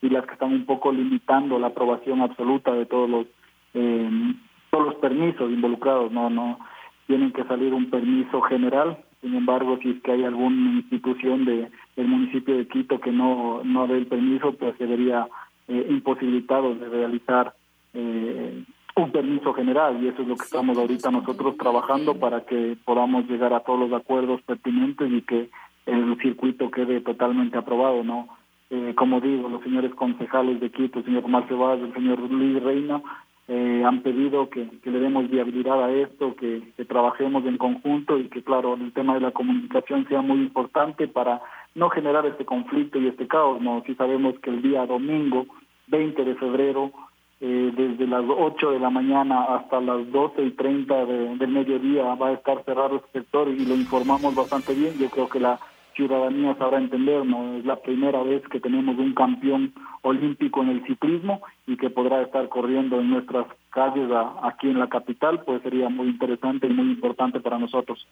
Y 0.05 0.11
las 0.11 0.27
que 0.27 0.35
están 0.35 0.53
un 0.53 0.67
poco 0.67 0.93
limitando 0.93 1.59
la 1.59 1.69
aprobación 1.69 2.21
absoluta 2.21 2.73
de 2.73 2.85
todos 2.85 3.09
los 3.09 3.27
eh, 3.73 4.35
todos 4.71 4.87
los 4.87 4.95
permisos 4.97 5.51
involucrados, 5.51 6.13
no 6.13 6.29
no 6.29 6.59
tienen 7.07 7.33
que 7.33 7.45
salir 7.45 7.73
un 7.73 7.91
permiso 7.91 8.41
general, 8.43 8.99
sin 9.23 9.35
embargo 9.35 9.79
si 9.83 9.91
es 9.91 10.03
que 10.03 10.13
hay 10.13 10.25
alguna 10.25 10.75
institución 10.81 11.45
de 11.47 11.71
del 11.97 12.09
municipio 12.09 12.57
de 12.57 12.69
Quito 12.69 13.01
que 13.01 13.13
no 13.13 13.63
no 13.65 13.87
dé 13.87 13.97
el 13.97 14.07
permiso, 14.07 14.53
pues 14.53 14.77
se 14.77 14.87
vería 14.87 15.27
eh, 15.69 15.87
imposibilitado 15.89 16.75
de 16.75 16.89
realizar 16.89 17.55
eh, 17.95 18.63
un 18.97 19.11
permiso 19.11 19.55
general. 19.55 20.03
Y 20.03 20.09
eso 20.09 20.23
es 20.23 20.29
lo 20.29 20.37
que 20.37 20.45
estamos 20.45 20.77
ahorita 20.77 21.11
nosotros 21.11 21.57
trabajando 21.57 22.15
para 22.15 22.43
que 22.43 22.77
podamos 22.85 23.27
llegar 23.29 23.55
a 23.55 23.61
todos 23.61 23.89
los 23.89 23.93
acuerdos 23.93 24.43
pertinentes 24.43 25.11
y 25.11 25.23
que 25.23 25.49
el 25.87 26.17
circuito 26.21 26.71
quede 26.71 27.01
totalmente 27.01 27.59
aprobado, 27.59 28.05
¿no? 28.05 28.29
Eh, 28.71 28.95
como 28.97 29.21
digo, 29.21 29.49
los 29.49 29.63
señores 29.63 29.95
concejales 29.95 30.61
de 30.61 30.71
Quito, 30.71 30.99
el 31.01 31.05
señor 31.05 31.25
Omar 31.25 31.47
Ceballos, 31.49 31.89
el 31.89 31.95
señor 31.95 32.19
Luis 32.31 32.63
Reina, 32.63 33.03
eh, 33.47 33.83
han 33.85 34.01
pedido 34.01 34.49
que, 34.49 34.69
le 34.85 34.99
demos 35.01 35.29
viabilidad 35.29 35.85
a 35.85 35.93
esto, 35.93 36.35
que, 36.35 36.73
que 36.77 36.85
trabajemos 36.87 37.45
en 37.45 37.59
conjunto 37.59 38.19
y 38.19 38.29
que, 38.29 38.43
claro, 38.43 38.75
el 38.75 38.93
tema 38.93 39.15
de 39.15 39.21
la 39.21 39.33
comunicación 39.33 40.09
sea 40.09 40.23
muy 40.23 40.39
importante 40.39 41.09
para 41.09 41.43
no 41.75 41.91
generar 41.91 42.25
este 42.25 42.45
conflicto 42.47 42.99
y 42.99 43.09
este 43.09 43.27
caos, 43.27 43.61
¿no? 43.61 43.83
Si 43.87 43.95
sabemos 43.97 44.39
que 44.39 44.51
el 44.51 44.63
día 44.63 44.87
domingo, 44.87 45.47
20 45.89 46.25
de 46.25 46.35
febrero, 46.37 46.93
eh, 47.41 47.73
desde 47.77 48.07
las 48.07 48.25
8 48.27 48.71
de 48.71 48.79
la 48.79 48.89
mañana 48.89 49.45
hasta 49.45 49.81
las 49.81 50.11
12 50.11 50.43
y 50.43 50.51
30 50.53 51.05
de, 51.05 51.37
del 51.37 51.51
mediodía 51.51 52.15
va 52.15 52.29
a 52.29 52.33
estar 52.33 52.65
cerrado 52.65 52.95
el 52.95 53.03
sector 53.13 53.49
y 53.49 53.67
lo 53.67 53.75
informamos 53.75 54.35
bastante 54.35 54.73
bien. 54.73 54.95
Yo 54.99 55.11
creo 55.11 55.29
que 55.29 55.41
la 55.41 55.61
ciudadanía 55.95 56.57
sabrá 56.57 56.79
entender, 56.79 57.25
¿no? 57.25 57.59
Es 57.59 57.65
la 57.65 57.77
primera 57.77 58.23
vez 58.23 58.43
que 58.51 58.61
tenemos 58.61 58.99
un 58.99 59.15
campeón 59.15 59.73
olímpico 60.03 60.63
en 60.63 60.71
el 60.71 60.87
ciclismo 60.87 61.43
y 61.67 61.77
que 61.77 61.91
podrá 61.91 62.23
estar 62.23 62.49
corriendo 62.49 63.01
en 63.01 63.11
nuestras 63.11 63.47
calles 63.71 64.11
a, 64.11 64.49
aquí 64.49 64.69
en 64.69 64.79
la 64.79 64.89
capital, 64.89 65.43
pues 65.45 65.63
sería 65.63 65.89
muy 65.89 66.09
interesante 66.09 66.67
y 66.67 66.71
muy 66.71 66.87
importante 66.87 67.41
para 67.41 67.59
nosotros. 67.59 68.07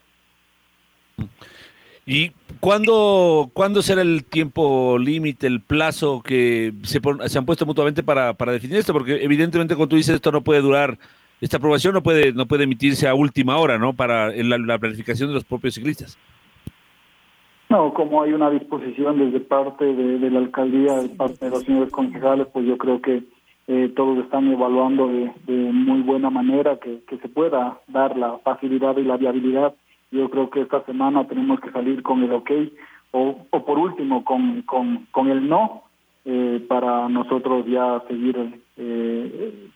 ¿Y 2.05 2.33
cuándo, 2.59 3.51
cuándo 3.53 3.81
será 3.81 4.03
el 4.03 4.25
tiempo 4.25 4.99
límite, 4.99 5.47
el 5.47 5.61
plazo 5.61 6.21
que 6.21 6.73
se, 6.83 7.01
se 7.27 7.39
han 7.39 7.47
puesto 7.47 7.65
mutuamente 7.65 8.03
para, 8.03 8.35
para, 8.35 8.53
definir 8.53 8.79
esto? 8.79 8.93
Porque 8.93 9.23
evidentemente, 9.23 9.75
como 9.75 9.89
tú 9.89 9.97
dices, 9.97 10.17
esto 10.17 10.33
no 10.33 10.43
puede 10.43 10.63
durar, 10.63 10.99
esta 11.41 11.59
aprobación 11.59 11.95
no 11.95 12.03
puede, 12.03 12.33
no 12.33 12.47
puede 12.47 12.65
emitirse 12.65 13.07
a 13.07 13.15
última 13.15 13.57
hora, 13.57 13.79
¿no? 13.79 13.93
Para 13.93 14.31
la, 14.31 14.59
la 14.59 14.79
planificación 14.79 15.29
de 15.29 15.35
los 15.35 15.45
propios 15.45 15.75
ciclistas. 15.75 16.19
No, 17.73 17.95
como 17.95 18.21
hay 18.23 18.35
una 18.35 18.51
disposición 18.51 19.19
desde 19.19 19.41
parte 19.41 19.95
de, 19.95 20.31
la 20.31 20.41
alcaldía, 20.41 20.93
de 21.01 21.09
parte 21.09 21.47
de 21.47 21.51
los 21.53 21.63
señores 21.65 21.91
concejales, 21.91 22.47
pues 22.53 22.67
yo 22.67 22.77
creo 22.77 23.01
que 23.01 23.23
eh, 23.67 23.91
todos 23.97 24.19
están 24.19 24.53
evaluando 24.53 25.09
de, 25.09 25.55
muy 25.73 26.03
buena 26.03 26.29
manera 26.29 26.79
que, 26.79 27.01
se 27.09 27.29
pueda 27.31 27.81
dar 27.89 28.19
la 28.19 28.37
facilidad 28.45 28.99
y 28.99 29.05
la 29.05 29.17
viabilidad 29.17 29.75
yo 30.11 30.29
creo 30.29 30.51
que 30.51 30.61
esta 30.61 30.85
semana 30.85 31.27
tenemos 31.27 31.61
que 31.61 31.71
salir 31.71 32.03
con 32.03 32.23
el 32.23 32.33
ok 32.35 32.51
o, 33.13 33.37
o 33.49 33.65
por 33.65 33.79
último 33.79 34.23
con, 34.23 34.61
con, 34.63 35.07
con 35.11 35.31
el 35.31 35.49
no 35.49 35.85
eh, 36.27 36.63
para 36.69 37.09
nosotros 37.09 37.65
ya 37.67 38.03
seguir 38.07 38.61
eh, 38.77 39.71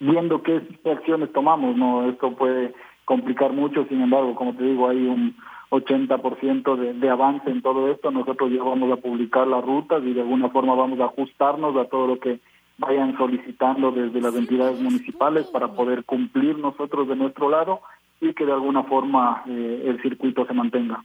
viendo 0.00 0.42
qué 0.42 0.60
acciones 0.90 1.32
tomamos. 1.32 1.76
no 1.76 2.08
Esto 2.08 2.32
puede 2.32 2.74
complicar 3.04 3.52
mucho, 3.52 3.84
sin 3.84 4.00
embargo, 4.00 4.34
como 4.34 4.54
te 4.54 4.64
digo, 4.64 4.88
hay 4.88 5.06
un 5.06 5.36
80% 5.72 6.76
de, 6.76 6.92
de 6.92 7.08
avance 7.08 7.50
en 7.50 7.62
todo 7.62 7.90
esto. 7.90 8.10
Nosotros 8.10 8.52
ya 8.52 8.62
vamos 8.62 8.92
a 8.92 9.00
publicar 9.00 9.46
las 9.46 9.64
rutas 9.64 10.02
y 10.04 10.12
de 10.12 10.20
alguna 10.20 10.50
forma 10.50 10.74
vamos 10.74 11.00
a 11.00 11.06
ajustarnos 11.06 11.74
a 11.76 11.88
todo 11.88 12.06
lo 12.06 12.20
que 12.20 12.40
vayan 12.76 13.16
solicitando 13.16 13.90
desde 13.90 14.20
las 14.20 14.34
entidades 14.34 14.78
municipales 14.80 15.46
para 15.46 15.68
poder 15.68 16.04
cumplir 16.04 16.58
nosotros 16.58 17.08
de 17.08 17.16
nuestro 17.16 17.48
lado 17.48 17.80
y 18.20 18.34
que 18.34 18.44
de 18.44 18.52
alguna 18.52 18.84
forma 18.84 19.42
eh, 19.48 19.84
el 19.86 20.00
circuito 20.02 20.46
se 20.46 20.52
mantenga. 20.52 21.02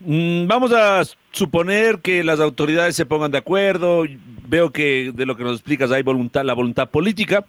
Mm, 0.00 0.46
vamos 0.48 0.72
a 0.72 1.02
suponer 1.30 2.00
que 2.00 2.24
las 2.24 2.40
autoridades 2.40 2.96
se 2.96 3.06
pongan 3.06 3.30
de 3.30 3.38
acuerdo. 3.38 4.04
Veo 4.48 4.70
que 4.70 5.12
de 5.14 5.24
lo 5.24 5.36
que 5.36 5.44
nos 5.44 5.54
explicas 5.54 5.92
hay 5.92 6.02
voluntad, 6.02 6.44
la 6.44 6.54
voluntad 6.54 6.90
política 6.90 7.44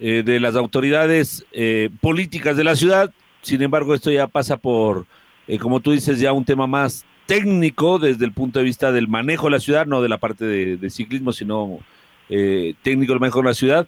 eh, 0.00 0.22
de 0.24 0.40
las 0.40 0.56
autoridades 0.56 1.46
eh, 1.52 1.88
políticas 2.00 2.56
de 2.56 2.64
la 2.64 2.74
ciudad. 2.74 3.12
Sin 3.42 3.62
embargo, 3.62 3.94
esto 3.94 4.10
ya 4.10 4.26
pasa 4.26 4.56
por, 4.56 5.06
eh, 5.46 5.58
como 5.58 5.80
tú 5.80 5.92
dices, 5.92 6.20
ya 6.20 6.32
un 6.32 6.44
tema 6.44 6.66
más 6.66 7.04
técnico 7.26 7.98
desde 7.98 8.24
el 8.24 8.32
punto 8.32 8.58
de 8.58 8.64
vista 8.64 8.90
del 8.90 9.08
manejo 9.08 9.46
de 9.46 9.52
la 9.52 9.60
ciudad, 9.60 9.86
no 9.86 10.02
de 10.02 10.08
la 10.08 10.18
parte 10.18 10.44
de, 10.44 10.90
ciclismo, 10.90 11.32
sino 11.32 11.78
eh, 12.28 12.74
técnico 12.82 13.12
del 13.12 13.20
manejo 13.20 13.40
de 13.40 13.48
la 13.48 13.54
ciudad. 13.54 13.86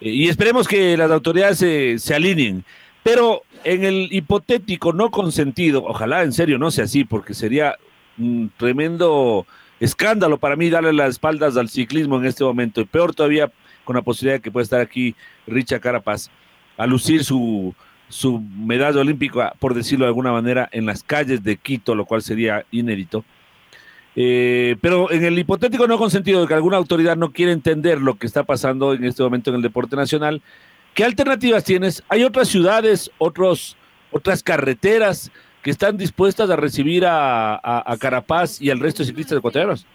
Eh, 0.00 0.10
y 0.10 0.28
esperemos 0.28 0.66
que 0.66 0.96
las 0.96 1.10
autoridades 1.10 1.58
se, 1.58 1.98
se 1.98 2.14
alineen. 2.14 2.64
Pero 3.02 3.42
en 3.64 3.84
el 3.84 4.08
hipotético 4.10 4.92
no 4.92 5.10
consentido, 5.10 5.84
ojalá 5.84 6.22
en 6.22 6.32
serio 6.32 6.58
no 6.58 6.70
sea 6.70 6.84
así, 6.84 7.04
porque 7.04 7.34
sería 7.34 7.76
un 8.18 8.50
tremendo 8.56 9.46
escándalo 9.80 10.38
para 10.38 10.56
mí 10.56 10.70
darle 10.70 10.92
las 10.92 11.10
espaldas 11.10 11.56
al 11.56 11.68
ciclismo 11.68 12.16
en 12.16 12.26
este 12.26 12.44
momento, 12.44 12.80
y 12.80 12.84
peor 12.84 13.14
todavía 13.14 13.50
con 13.84 13.96
la 13.96 14.02
posibilidad 14.02 14.36
de 14.36 14.40
que 14.40 14.50
pueda 14.50 14.62
estar 14.62 14.80
aquí 14.80 15.14
Richa 15.46 15.80
Carapaz 15.80 16.30
a 16.76 16.86
lucir 16.86 17.24
su, 17.24 17.74
su 18.12 18.40
medalla 18.40 19.00
olímpica, 19.00 19.54
por 19.58 19.74
decirlo 19.74 20.04
de 20.04 20.10
alguna 20.10 20.32
manera, 20.32 20.68
en 20.72 20.86
las 20.86 21.02
calles 21.02 21.42
de 21.42 21.56
Quito, 21.56 21.94
lo 21.94 22.04
cual 22.04 22.22
sería 22.22 22.64
inédito. 22.70 23.24
Eh, 24.14 24.76
pero 24.80 25.10
en 25.10 25.24
el 25.24 25.38
hipotético 25.38 25.86
no 25.86 25.96
consentido 25.96 26.42
de 26.42 26.46
que 26.46 26.54
alguna 26.54 26.76
autoridad 26.76 27.16
no 27.16 27.32
quiere 27.32 27.52
entender 27.52 28.00
lo 28.00 28.14
que 28.14 28.26
está 28.26 28.44
pasando 28.44 28.92
en 28.92 29.04
este 29.04 29.22
momento 29.22 29.50
en 29.50 29.56
el 29.56 29.62
deporte 29.62 29.96
nacional, 29.96 30.42
¿Qué 30.94 31.04
alternativas 31.04 31.64
tienes? 31.64 32.04
¿Hay 32.08 32.22
otras 32.22 32.48
ciudades, 32.48 33.10
otros, 33.16 33.78
otras 34.10 34.42
carreteras 34.42 35.32
que 35.62 35.70
están 35.70 35.96
dispuestas 35.96 36.50
a 36.50 36.56
recibir 36.56 37.06
a, 37.06 37.54
a, 37.62 37.96
Carapaz 37.96 38.60
y 38.60 38.68
al 38.68 38.78
resto 38.78 39.02
de 39.02 39.06
ciclistas 39.06 39.38
ecuatorianos? 39.38 39.86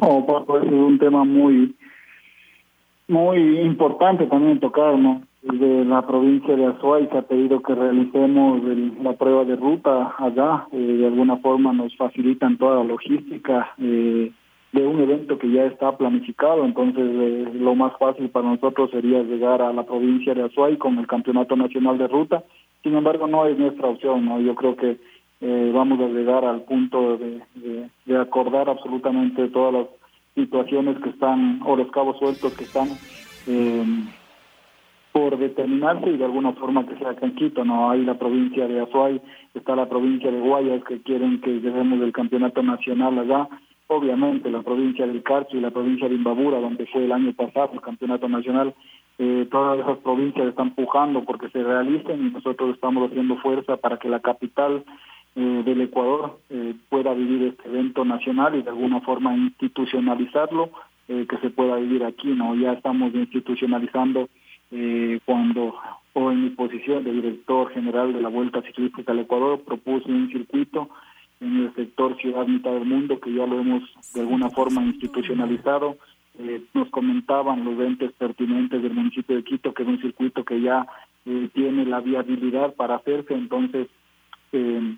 No, 0.00 0.24
Paco, 0.24 0.58
es 0.58 0.70
un 0.70 0.98
tema 0.98 1.24
muy, 1.24 1.74
muy 3.08 3.60
importante 3.60 4.26
también 4.26 4.60
tocar, 4.60 4.96
¿no? 4.96 5.22
Desde 5.42 5.84
la 5.84 6.06
provincia 6.06 6.54
de 6.54 6.66
Azuay 6.66 7.08
se 7.08 7.18
ha 7.18 7.22
pedido 7.22 7.60
que 7.62 7.74
realicemos 7.74 8.60
la 9.02 9.14
prueba 9.14 9.44
de 9.44 9.56
ruta 9.56 10.14
allá, 10.16 10.68
eh, 10.70 10.76
de 10.76 11.06
alguna 11.06 11.36
forma 11.38 11.72
nos 11.72 11.96
facilitan 11.96 12.58
toda 12.58 12.76
la 12.76 12.84
logística 12.84 13.74
eh, 13.78 14.30
de 14.70 14.86
un 14.86 15.00
evento 15.00 15.38
que 15.38 15.50
ya 15.50 15.64
está 15.64 15.96
planificado, 15.96 16.64
entonces 16.64 17.04
eh, 17.04 17.50
lo 17.54 17.74
más 17.74 17.92
fácil 17.98 18.30
para 18.30 18.50
nosotros 18.50 18.90
sería 18.92 19.24
llegar 19.24 19.62
a 19.62 19.72
la 19.72 19.82
provincia 19.82 20.32
de 20.32 20.44
Azuay 20.44 20.76
con 20.76 20.98
el 20.98 21.08
Campeonato 21.08 21.56
Nacional 21.56 21.98
de 21.98 22.06
Ruta, 22.06 22.44
sin 22.84 22.94
embargo 22.94 23.26
no 23.26 23.44
es 23.46 23.58
nuestra 23.58 23.88
opción, 23.88 24.24
¿no? 24.24 24.40
yo 24.40 24.54
creo 24.54 24.76
que 24.76 24.96
vamos 25.72 25.98
a 25.98 26.06
llegar 26.06 26.44
al 26.44 26.62
punto 26.62 27.18
de, 27.18 27.40
de 28.06 28.16
acordar 28.16 28.70
absolutamente 28.70 29.48
todas 29.48 29.74
las 29.74 29.86
situaciones 30.36 30.98
que 30.98 31.10
están, 31.10 31.60
o 31.64 31.76
los 31.76 31.90
cabos 31.90 32.18
sueltos 32.18 32.54
que 32.54 32.64
están 32.64 32.88
eh, 33.46 33.84
por 35.12 35.36
determinarse 35.36 36.10
y 36.10 36.16
de 36.16 36.24
alguna 36.24 36.52
forma 36.54 36.86
que 36.86 36.96
sea 36.96 37.14
Canquito, 37.14 37.64
¿no? 37.64 37.90
Hay 37.90 38.04
la 38.04 38.18
provincia 38.18 38.66
de 38.66 38.80
Azuay, 38.80 39.20
está 39.54 39.76
la 39.76 39.88
provincia 39.88 40.30
de 40.30 40.40
Guayas 40.40 40.82
que 40.84 41.02
quieren 41.02 41.40
que 41.40 41.60
lleguemos 41.60 42.00
del 42.00 42.12
campeonato 42.12 42.62
nacional 42.62 43.18
allá, 43.18 43.48
obviamente 43.88 44.50
la 44.50 44.62
provincia 44.62 45.06
del 45.06 45.22
Carcho 45.22 45.56
y 45.56 45.60
la 45.60 45.70
provincia 45.70 46.08
de 46.08 46.14
Imbabura, 46.14 46.60
donde 46.60 46.86
fue 46.86 47.04
el 47.04 47.12
año 47.12 47.32
pasado 47.34 47.70
el 47.74 47.80
campeonato 47.82 48.28
nacional, 48.28 48.74
eh, 49.18 49.46
todas 49.50 49.80
esas 49.80 49.98
provincias 49.98 50.48
están 50.48 50.74
pujando 50.74 51.24
porque 51.24 51.50
se 51.50 51.62
realicen 51.62 52.26
y 52.26 52.30
nosotros 52.30 52.74
estamos 52.74 53.10
haciendo 53.10 53.36
fuerza 53.36 53.76
para 53.76 53.98
que 53.98 54.08
la 54.08 54.20
capital 54.20 54.82
eh, 55.34 55.62
del 55.64 55.80
Ecuador 55.80 56.38
eh, 56.50 56.74
pueda 56.90 57.14
vivir 57.14 57.42
este 57.48 57.66
evento 57.66 58.04
nacional 58.04 58.54
y 58.54 58.62
de 58.62 58.68
alguna 58.68 59.00
forma 59.00 59.34
institucionalizarlo, 59.34 60.70
eh, 61.08 61.26
que 61.28 61.38
se 61.38 61.48
pueda 61.48 61.76
vivir 61.76 62.04
aquí, 62.04 62.28
¿no? 62.28 62.54
Ya 62.54 62.72
estamos 62.72 63.14
institucionalizando 63.14 64.28
cuando, 65.24 65.74
o 66.14 66.30
en 66.30 66.44
mi 66.44 66.50
posición 66.50 67.04
de 67.04 67.12
director 67.12 67.70
general 67.72 68.12
de 68.12 68.20
la 68.20 68.28
Vuelta 68.28 68.62
Ciclística 68.62 69.12
del 69.12 69.22
Ecuador, 69.22 69.60
propuse 69.60 70.08
un 70.08 70.30
circuito 70.30 70.88
en 71.40 71.64
el 71.64 71.74
sector 71.74 72.16
Ciudad 72.18 72.46
Mitad 72.46 72.72
del 72.72 72.86
Mundo, 72.86 73.20
que 73.20 73.32
ya 73.32 73.46
lo 73.46 73.60
hemos 73.60 73.82
de 74.14 74.20
alguna 74.20 74.48
forma 74.50 74.82
institucionalizado. 74.82 75.96
nos 76.72 76.88
comentaban 76.88 77.64
los 77.64 77.78
entes 77.80 78.12
pertinentes 78.12 78.82
del 78.82 78.94
municipio 78.94 79.36
de 79.36 79.44
Quito 79.44 79.74
que 79.74 79.82
es 79.82 79.88
un 79.88 80.00
circuito 80.00 80.44
que 80.44 80.60
ya 80.60 80.86
tiene 81.52 81.84
la 81.84 82.00
viabilidad 82.00 82.74
para 82.74 82.96
hacerse, 82.96 83.34
entonces 83.34 83.88
eh, 84.52 84.96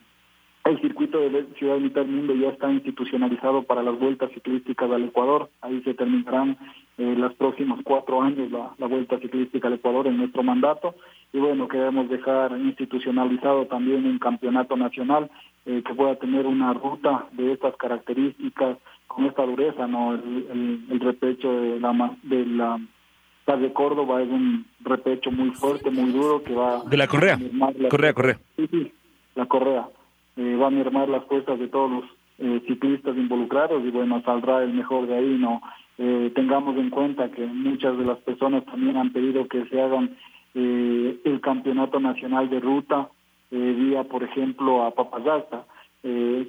el 0.65 0.81
circuito 0.81 1.21
de 1.21 1.47
Ciudad 1.59 1.79
Mitad 1.79 2.03
del 2.03 2.11
Mundo 2.11 2.35
ya 2.35 2.49
está 2.49 2.73
institucionalizado 2.73 3.65
para 3.65 3.83
las 3.83 3.99
vueltas 3.99 4.31
ciclísticas 4.33 4.91
al 4.91 5.05
Ecuador. 5.05 5.51
Ahí 5.61 5.83
se 5.83 5.93
terminarán 5.93 6.57
eh, 6.97 7.15
los 7.17 7.35
próximos 7.35 7.81
cuatro 7.85 8.23
años 8.23 8.51
la, 8.51 8.87
vuelta 8.87 9.19
ciclística 9.19 9.69
al 9.69 9.75
Ecuador 9.75 10.07
en 10.07 10.17
nuestro 10.17 10.43
mandato. 10.43 10.95
Y 11.35 11.39
bueno, 11.39 11.69
queremos 11.69 12.09
dejar 12.09 12.53
institucionalizado 12.53 13.67
también 13.67 14.07
un 14.07 14.19
campeonato 14.19 14.75
nacional 14.77 15.31
eh, 15.67 15.83
que 15.87 15.95
pueda 15.95 16.17
tener 16.17 16.47
una 16.47 16.73
ruta 16.73 17.27
de 17.33 17.53
estas 17.53 17.77
características 17.77 18.79
con 19.07 19.27
esta 19.27 19.45
dureza. 19.45 19.87
no 19.87 20.15
El, 20.15 21.01
repecho 21.01 21.53
de 21.53 21.79
la, 21.79 22.17
de 22.23 22.47
la 22.47 22.81
de 23.59 23.73
Córdoba 23.75 24.23
es 24.23 24.31
un 24.31 24.65
repecho 24.81 25.31
muy 25.31 25.51
fuerte, 25.51 25.91
muy 25.91 26.11
duro 26.11 26.43
que 26.43 26.55
va... 26.55 26.83
De 26.85 26.97
la 26.97 27.07
correa. 27.07 27.39
correa, 27.91 28.15
correa. 28.15 28.39
Sí, 28.57 28.67
sí, 28.69 28.93
la 29.35 29.45
correa 29.45 29.87
eh, 30.37 30.57
va 30.57 30.69
a 30.69 30.71
mermar 30.71 31.09
las 31.09 31.25
fuerzas 31.25 31.59
de 31.59 31.69
todos 31.69 31.91
los 31.91 32.05
eh, 32.37 32.61
ciclistas 32.67 33.17
involucrados 33.17 33.81
y 33.85 33.91
bueno, 33.91 34.21
saldrá 34.23 34.65
el 34.65 34.73
mejor 34.73 35.07
de 35.07 35.15
ahí, 35.15 35.37
¿no? 35.39 35.63
Eh, 35.99 36.33
tengamos 36.35 36.77
en 36.77 36.91
cuenta 36.91 37.31
que 37.31 37.47
muchas 37.47 37.97
de 37.97 38.05
las 38.05 38.19
personas 38.19 38.65
también 38.65 38.97
han 38.97 39.13
pedido 39.13 39.47
que 39.47 39.65
se 39.67 39.81
hagan 39.81 40.17
eh, 40.55 41.21
el 41.25 41.41
campeonato 41.41 42.01
nacional 42.01 42.51
de 42.51 42.59
ruta 42.59 43.09
vía, 43.53 44.03
por 44.03 44.25
ejemplo, 44.25 44.83
a 44.83 44.91
Papayacta. 44.91 45.65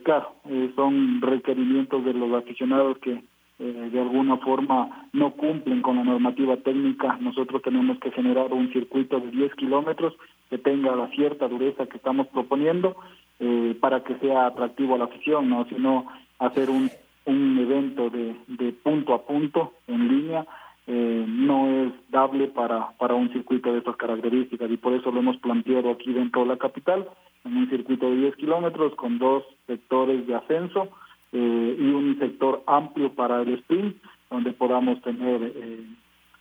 claro, 0.04 0.32
son 0.76 1.22
requerimientos 1.22 2.04
de 2.04 2.16
los 2.16 2.34
aficionados 2.34 2.98
que 2.98 3.22
de 3.60 4.02
alguna 4.02 4.38
forma 4.38 5.08
no 5.14 5.34
cumplen 5.34 5.84
con 5.84 5.98
la 5.98 6.04
normativa 6.04 6.58
técnica. 6.58 7.20
Nosotros 7.22 7.62
tenemos 7.62 8.00
que 8.00 8.10
generar 8.10 8.52
un 8.52 8.74
circuito 8.74 9.20
de 9.20 9.30
10 9.30 9.54
kilómetros 9.54 10.16
que 10.50 10.58
tenga 10.58 10.96
la 10.96 11.08
cierta 11.10 11.48
dureza 11.48 11.86
que 11.86 11.98
estamos 11.98 12.26
proponiendo 12.30 12.96
eh, 13.40 13.76
para 13.80 14.04
que 14.04 14.16
sea 14.20 14.48
atractivo 14.48 14.96
a 14.96 14.98
la 14.98 15.06
afición, 15.06 15.50
no 15.50 15.66
sino 15.66 16.06
hacer 16.40 16.70
un, 16.70 16.90
un 17.26 17.58
evento 17.58 18.10
de, 18.10 18.36
de 18.48 18.72
punto 18.72 19.14
a 19.14 19.26
punto 19.26 19.74
en 19.88 20.08
línea 20.08 20.46
eh, 20.88 21.26
no 21.28 21.68
es 21.68 21.94
dable 22.12 22.48
para, 22.48 22.92
para 23.00 23.16
un 23.16 23.34
circuito 23.34 23.72
de 23.74 23.80
estas 23.80 23.96
características 23.96 24.70
y 24.70 24.78
por 24.78 24.94
eso 24.94 25.12
lo 25.12 25.20
hemos 25.20 25.38
planteado 25.38 25.90
aquí 25.90 26.14
dentro 26.14 26.44
de 26.44 26.50
la 26.50 26.58
capital, 26.58 27.10
en 27.44 27.58
un 27.58 27.70
circuito 27.70 28.10
de 28.10 28.18
10 28.18 28.36
kilómetros 28.36 28.94
con 28.96 29.18
dos 29.18 29.44
sectores 29.66 30.28
de 30.28 30.36
ascenso 30.36 30.90
eh, 31.32 31.76
y 31.80 31.88
un 31.90 32.18
sector 32.20 32.62
amplio 32.68 33.12
para 33.14 33.42
el 33.42 33.56
sprint, 33.56 33.98
donde 34.30 34.54
podamos 34.54 35.02
tener 35.02 35.54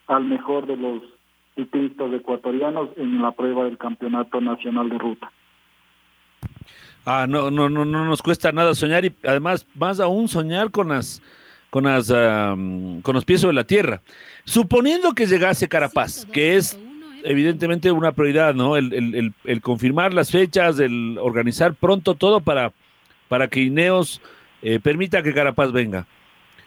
al 0.09 0.25
mejor 0.25 0.67
de 0.67 0.77
los 0.77 1.03
ciclistas 1.55 2.13
ecuatorianos 2.13 2.91
en 2.97 3.23
la 3.23 3.33
prueba 3.33 3.65
del 3.65 3.79
Campeonato 3.79 4.41
Nacional 4.41 4.91
de 4.91 4.99
Ruta. 4.99 5.33
Ah, 7.07 7.27
no, 7.29 7.51
no, 7.51 7.69
no, 7.69 7.85
no 7.85 8.05
nos 8.07 8.23
cuesta 8.23 8.51
nada 8.53 8.75
soñar 8.75 9.05
y 9.05 9.15
además 9.25 9.67
más 9.75 10.01
aún 10.01 10.29
soñar 10.29 10.71
con 10.71 10.89
las, 10.89 11.21
con 11.71 11.85
las, 11.85 12.09
con 12.09 13.15
los 13.15 13.25
pies 13.25 13.43
sobre 13.43 13.55
la 13.55 13.65
tierra. 13.65 14.01
Suponiendo 14.45 15.13
que 15.13 15.27
llegase 15.27 15.69
Carapaz, 15.69 16.25
que 16.27 16.57
es 16.57 16.79
evidentemente 17.25 17.91
una 17.91 18.13
prioridad, 18.13 18.55
¿no? 18.55 18.77
El, 18.77 19.35
el, 19.45 19.61
confirmar 19.61 20.15
las 20.15 20.31
fechas, 20.31 20.79
el 20.79 21.19
organizar 21.21 21.75
pronto 21.75 22.15
todo 22.15 22.41
para, 22.41 22.73
para 23.29 23.49
que 23.49 23.61
Ineos 23.61 24.21
eh, 24.63 24.81
permita 24.81 25.23
que 25.23 25.35
Carapaz 25.35 25.73
venga. 25.73 26.07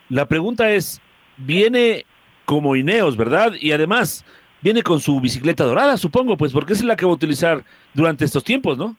La 0.09 0.27
pregunta 0.27 0.71
es, 0.71 1.01
viene 1.37 2.05
como 2.45 2.75
Ineos, 2.75 3.17
¿verdad? 3.17 3.53
Y 3.59 3.71
además, 3.71 4.23
viene 4.61 4.83
con 4.83 4.99
su 4.99 5.19
bicicleta 5.19 5.63
dorada, 5.63 5.97
supongo, 5.97 6.37
pues 6.37 6.51
porque 6.51 6.73
es 6.73 6.83
la 6.83 6.95
que 6.95 7.05
va 7.05 7.11
a 7.11 7.15
utilizar 7.15 7.63
durante 7.93 8.25
estos 8.25 8.43
tiempos, 8.43 8.77
¿no? 8.77 8.95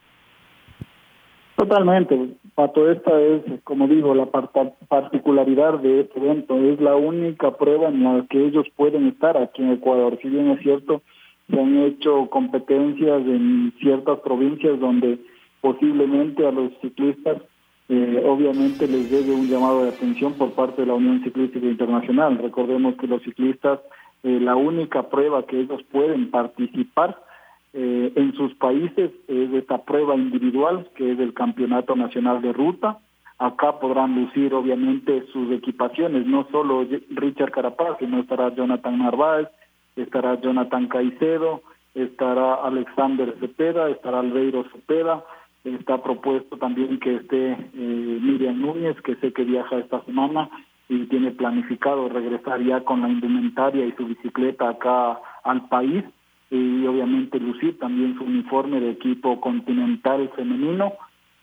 Totalmente, 1.59 2.37
Pato, 2.55 2.88
esta 2.88 3.21
es, 3.21 3.42
como 3.64 3.88
digo, 3.88 4.14
la 4.14 4.27
particularidad 4.27 5.81
de 5.81 6.03
este 6.03 6.21
evento, 6.21 6.57
es 6.57 6.81
la 6.81 6.94
única 6.94 7.57
prueba 7.57 7.88
en 7.88 8.05
la 8.05 8.25
que 8.31 8.47
ellos 8.47 8.64
pueden 8.77 9.09
estar 9.09 9.37
aquí 9.37 9.62
en 9.62 9.73
Ecuador, 9.73 10.16
si 10.23 10.29
bien 10.29 10.51
es 10.53 10.61
cierto, 10.61 11.03
se 11.51 11.61
han 11.61 11.77
hecho 11.79 12.31
competencias 12.31 13.23
en 13.23 13.75
ciertas 13.81 14.21
provincias 14.21 14.79
donde 14.79 15.18
posiblemente 15.61 16.47
a 16.47 16.53
los 16.53 16.71
ciclistas 16.81 17.38
eh, 17.88 18.23
obviamente 18.25 18.87
les 18.87 19.11
debe 19.11 19.33
un 19.33 19.49
llamado 19.49 19.83
de 19.83 19.88
atención 19.88 20.35
por 20.35 20.53
parte 20.53 20.83
de 20.83 20.87
la 20.87 20.94
Unión 20.94 21.25
Ciclística 21.25 21.66
Internacional. 21.66 22.38
Recordemos 22.38 22.94
que 22.94 23.09
los 23.09 23.21
ciclistas, 23.25 23.81
eh, 24.23 24.38
la 24.40 24.55
única 24.55 25.11
prueba 25.11 25.44
que 25.44 25.59
ellos 25.59 25.83
pueden 25.90 26.31
participar 26.31 27.18
eh, 27.75 28.13
en 28.17 28.35
sus 28.35 28.55
países 28.55 29.11
es 29.29 29.53
esta 29.53 29.85
prueba 29.85 30.17
individual 30.17 30.89
que 30.95 31.13
es 31.13 31.19
el 31.19 31.35
Campeonato 31.35 31.95
Nacional 31.97 32.41
de 32.41 32.53
Ruta. 32.53 32.99
Acá 33.39 33.79
podrán 33.79 34.15
lucir 34.15 34.55
obviamente 34.55 35.27
sus 35.33 35.53
equipaciones, 35.53 36.27
no 36.27 36.49
solo 36.51 36.87
Richard 37.11 37.53
Carapaz, 37.53 37.99
sino 37.99 38.19
estará 38.21 38.55
Jonathan 38.55 38.99
Narváez, 38.99 39.49
estará 39.97 40.41
Jonathan 40.41 40.89
Caicedo, 40.89 41.63
estará 41.95 42.55
Alexander 42.55 43.37
Cepeda, 43.39 43.91
estará 43.91 44.21
Albeiro 44.21 44.65
Cepeda, 44.73 45.25
está 45.65 46.03
propuesto 46.03 46.57
también 46.57 46.99
que 46.99 47.17
esté 47.17 47.53
eh, 47.53 48.19
Miriam 48.21 48.61
Núñez, 48.61 49.01
que 49.03 49.15
sé 49.17 49.33
que 49.33 49.45
viaja 49.45 49.79
esta 49.79 50.03
semana 50.05 50.49
y 50.89 51.05
tiene 51.07 51.31
planificado 51.33 52.09
regresar 52.09 52.63
ya 52.63 52.81
con 52.81 53.03
la 53.03 53.09
indumentaria 53.09 53.85
y 53.85 53.93
su 53.93 54.07
bicicleta 54.07 54.71
acá 54.71 55.21
al 55.45 55.69
país 55.69 56.05
y 56.51 56.87
obviamente 56.87 57.39
lucir 57.39 57.79
también 57.79 58.17
su 58.17 58.25
uniforme 58.25 58.81
de 58.81 58.91
equipo 58.91 59.41
continental 59.41 60.31
femenino. 60.35 60.95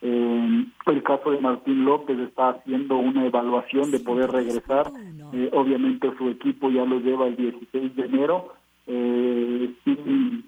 Eh, 0.01 0.65
el 0.87 1.03
caso 1.03 1.31
de 1.31 1.39
Martín 1.39 1.85
López 1.85 2.19
está 2.19 2.49
haciendo 2.49 2.97
una 2.97 3.25
evaluación 3.25 3.91
de 3.91 3.99
poder 3.99 4.31
regresar. 4.31 4.91
Eh, 5.33 5.49
obviamente 5.53 6.11
su 6.17 6.29
equipo 6.29 6.69
ya 6.69 6.85
lo 6.85 6.99
lleva 6.99 7.27
el 7.27 7.35
16 7.35 7.95
de 7.95 8.05
enero 8.05 8.53
eh, 8.87 9.73
sin, 9.83 10.45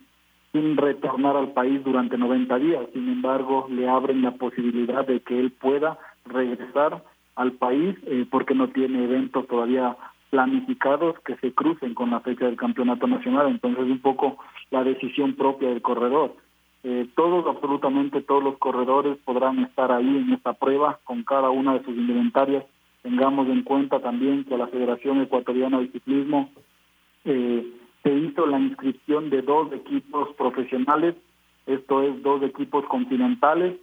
sin 0.51 0.77
retornar 0.77 1.37
al 1.37 1.51
país 1.53 1.83
durante 1.83 2.17
90 2.17 2.57
días. 2.59 2.81
Sin 2.93 3.09
embargo, 3.09 3.67
le 3.69 3.87
abren 3.87 4.21
la 4.21 4.31
posibilidad 4.31 5.05
de 5.05 5.21
que 5.21 5.39
él 5.39 5.51
pueda 5.51 5.97
regresar 6.25 7.03
al 7.35 7.53
país 7.53 7.95
eh, 8.07 8.25
porque 8.29 8.55
no 8.55 8.69
tiene 8.69 9.03
eventos 9.03 9.47
todavía 9.47 9.95
planificados 10.29 11.19
que 11.21 11.35
se 11.37 11.53
crucen 11.53 11.93
con 11.93 12.11
la 12.11 12.19
fecha 12.19 12.45
del 12.45 12.57
campeonato 12.57 13.07
nacional, 13.07 13.47
entonces 13.47 13.85
un 13.85 13.99
poco 13.99 14.37
la 14.71 14.83
decisión 14.83 15.33
propia 15.35 15.69
del 15.69 15.81
corredor. 15.81 16.35
Eh, 16.83 17.07
todos, 17.15 17.45
absolutamente 17.47 18.21
todos 18.21 18.43
los 18.43 18.57
corredores 18.57 19.17
podrán 19.25 19.59
estar 19.59 19.91
ahí 19.91 20.07
en 20.07 20.33
esta 20.33 20.53
prueba 20.53 20.99
con 21.03 21.23
cada 21.23 21.49
una 21.49 21.73
de 21.73 21.83
sus 21.83 21.95
inventarias. 21.95 22.63
Tengamos 23.01 23.47
en 23.47 23.63
cuenta 23.63 23.99
también 23.99 24.43
que 24.45 24.57
la 24.57 24.67
Federación 24.67 25.21
Ecuatoriana 25.21 25.79
de 25.79 25.91
Ciclismo 25.91 26.49
eh, 27.25 27.65
se 28.03 28.13
hizo 28.13 28.45
la 28.45 28.59
inscripción 28.59 29.29
de 29.29 29.41
dos 29.41 29.71
equipos 29.73 30.29
profesionales, 30.35 31.15
esto 31.65 32.03
es 32.03 32.21
dos 32.23 32.41
equipos 32.43 32.85
continentales. 32.85 33.75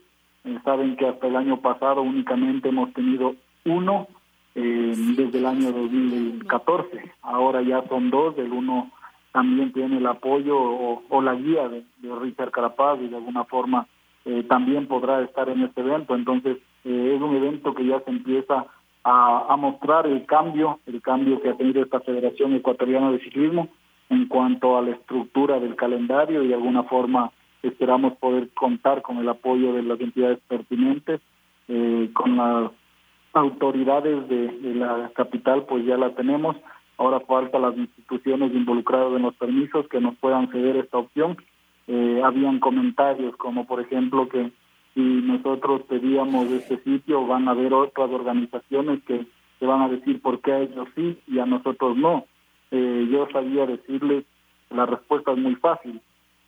Eh, 0.44 0.58
saben 0.64 0.96
que 0.96 1.06
hasta 1.06 1.26
el 1.26 1.36
año 1.36 1.60
pasado 1.60 2.02
únicamente 2.02 2.68
hemos 2.68 2.92
tenido 2.92 3.34
uno 3.64 4.08
eh, 4.56 4.92
desde 5.16 5.38
el 5.38 5.46
año 5.46 5.72
2014. 5.72 7.12
Ahora 7.22 7.60
ya 7.62 7.82
son 7.88 8.10
dos, 8.10 8.38
el 8.38 8.52
uno 8.52 8.92
también 9.32 9.72
tiene 9.72 9.96
el 9.96 10.06
apoyo 10.06 10.56
o, 10.56 11.22
la 11.22 11.34
guía 11.34 11.68
de, 11.68 11.82
Richard 12.20 12.52
Carapaz 12.52 13.00
y 13.00 13.08
de 13.08 13.16
alguna 13.16 13.44
forma 13.44 13.88
eh, 14.24 14.44
también 14.48 14.86
podrá 14.86 15.22
estar 15.22 15.48
en 15.48 15.62
este 15.62 15.80
evento. 15.80 16.14
Entonces 16.14 16.58
eh, 16.84 17.14
es 17.16 17.20
un 17.20 17.34
evento 17.34 17.74
que 17.74 17.84
ya 17.84 17.98
se 18.00 18.10
empieza 18.10 18.66
a, 19.02 19.46
a, 19.48 19.56
mostrar 19.56 20.06
el 20.06 20.24
cambio, 20.24 20.78
el 20.86 21.02
cambio 21.02 21.40
que 21.40 21.50
ha 21.50 21.56
tenido 21.56 21.82
esta 21.82 21.98
Federación 21.98 22.54
Ecuatoriana 22.54 23.10
de 23.10 23.18
Ciclismo 23.24 23.68
en 24.08 24.28
cuanto 24.28 24.78
a 24.78 24.82
la 24.82 24.92
estructura 24.92 25.58
del 25.58 25.74
calendario 25.74 26.44
y 26.44 26.48
de 26.48 26.54
alguna 26.54 26.84
forma 26.84 27.32
esperamos 27.64 28.16
poder 28.18 28.50
contar 28.50 29.02
con 29.02 29.18
el 29.18 29.28
apoyo 29.28 29.72
de 29.72 29.82
las 29.82 29.98
entidades 29.98 30.38
pertinentes, 30.46 31.20
con 32.12 32.36
las 32.36 32.70
autoridades 33.34 34.28
de, 34.28 34.74
la 34.74 35.10
capital 35.14 35.64
pues 35.64 35.84
ya 35.84 35.96
la 35.96 36.10
tenemos, 36.14 36.56
ahora 36.98 37.20
falta 37.20 37.58
las 37.58 37.76
instituciones 37.76 38.52
involucradas 38.54 39.12
en 39.14 39.22
los 39.22 39.34
permisos 39.34 39.88
que 39.88 40.00
nos 40.00 40.16
puedan 40.16 40.50
ceder 40.50 40.76
esta 40.76 40.98
opción. 40.98 41.36
Eh, 41.86 42.22
habían 42.24 42.60
comentarios 42.60 43.36
como 43.36 43.66
por 43.66 43.80
ejemplo 43.80 44.28
que 44.28 44.50
si 44.94 45.00
nosotros 45.00 45.82
pedíamos 45.82 46.46
este 46.46 46.78
sitio 46.78 47.26
van 47.26 47.48
a 47.48 47.50
haber 47.50 47.74
otras 47.74 48.10
organizaciones 48.10 49.02
que, 49.04 49.26
que 49.58 49.66
van 49.66 49.82
a 49.82 49.88
decir 49.88 50.22
por 50.22 50.40
qué 50.40 50.52
a 50.52 50.60
ellos 50.60 50.88
sí 50.94 51.18
y 51.26 51.38
a 51.40 51.46
nosotros 51.46 51.96
no. 51.96 52.24
Eh, 52.70 53.08
yo 53.10 53.28
sabía 53.32 53.66
decirles, 53.66 54.24
la 54.70 54.86
respuesta 54.86 55.32
es 55.32 55.38
muy 55.38 55.56
fácil. 55.56 56.00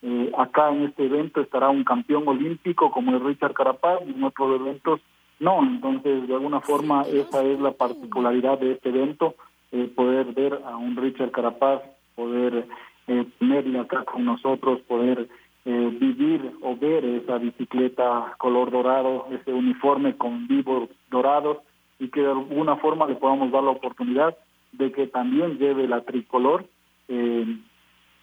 Eh, 0.03 0.33
acá 0.39 0.71
en 0.71 0.85
este 0.85 1.07
evento 1.07 1.41
estará 1.41 1.69
un 1.69 1.85
campeón 1.85 2.29
olímpico 2.29 2.91
como 2.91 3.17
es 3.17 3.23
Richard 3.23 3.55
Carapaz 3.55 4.01
y 4.07 4.11
en 4.13 4.25
otros 4.25 4.61
eventos 4.61 5.01
no, 5.41 5.63
entonces 5.63 6.27
de 6.27 6.35
alguna 6.35 6.61
forma 6.61 7.03
esa 7.03 7.43
es 7.43 7.61
la 7.61 7.73
particularidad 7.73 8.59
de 8.59 8.73
este 8.73 8.89
evento, 8.89 9.35
eh, 9.73 9.91
poder 9.95 10.33
ver 10.33 10.61
a 10.65 10.77
un 10.77 10.97
Richard 10.97 11.31
Carapaz, 11.31 11.83
poder 12.15 12.67
eh, 13.09 13.27
tenerle 13.39 13.79
acá 13.81 14.05
con 14.05 14.25
nosotros, 14.25 14.81
poder 14.83 15.29
eh, 15.65 15.97
vivir 16.01 16.53
o 16.63 16.77
ver 16.77 17.05
esa 17.05 17.39
bicicleta 17.39 18.35
color 18.39 18.71
dorado, 18.71 19.27
ese 19.33 19.53
uniforme 19.53 20.17
con 20.17 20.47
vivos 20.47 20.89
dorados 21.11 21.59
y 21.99 22.09
que 22.09 22.21
de 22.21 22.31
alguna 22.31 22.77
forma 22.77 23.07
le 23.07 23.17
podamos 23.17 23.51
dar 23.51 23.65
la 23.65 23.71
oportunidad 23.71 24.37
de 24.73 24.93
que 24.93 25.07
también 25.07 25.59
lleve 25.59 25.89
la 25.89 26.03
tricolor 26.03 26.67
eh, 27.09 27.47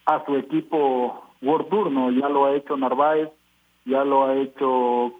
a 0.06 0.26
su 0.26 0.36
equipo 0.36 1.24
World 1.42 1.70
Tour, 1.70 1.92
¿no? 1.92 2.12
Ya 2.12 2.30
lo 2.30 2.46
ha 2.46 2.56
hecho 2.56 2.78
Narváez, 2.78 3.30
ya 3.86 4.04
lo 4.04 4.26
ha 4.26 4.36
hecho 4.36 5.14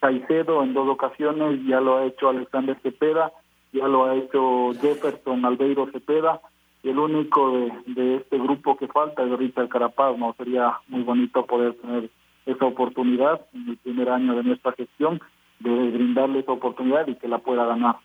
Caicedo 0.00 0.62
en 0.62 0.74
dos 0.74 0.88
ocasiones, 0.88 1.60
ya 1.66 1.80
lo 1.80 1.98
ha 1.98 2.06
hecho 2.06 2.28
Alexander 2.28 2.78
Cepeda, 2.82 3.32
ya 3.72 3.86
lo 3.88 4.06
ha 4.06 4.14
hecho 4.14 4.72
Jefferson 4.80 5.44
Albeiro 5.44 5.90
Cepeda, 5.92 6.40
el 6.82 6.98
único 6.98 7.68
de, 7.86 8.16
este 8.16 8.38
grupo 8.38 8.76
que 8.76 8.86
falta 8.86 9.24
es 9.24 9.38
Richard 9.38 9.68
Carapaz, 9.68 10.16
¿no? 10.16 10.34
Sería 10.38 10.78
muy 10.88 11.02
bonito 11.02 11.44
poder 11.44 11.74
tener 11.74 12.10
esa 12.46 12.64
oportunidad 12.64 13.40
en 13.54 13.70
el 13.70 13.76
primer 13.78 14.08
año 14.08 14.36
de 14.36 14.44
nuestra 14.44 14.72
gestión, 14.72 15.20
de 15.58 15.70
brindarle 15.70 16.40
esa 16.40 16.52
oportunidad 16.52 17.08
y 17.08 17.16
que 17.16 17.26
la 17.26 17.38
pueda 17.38 17.66
ganar. 17.66 17.96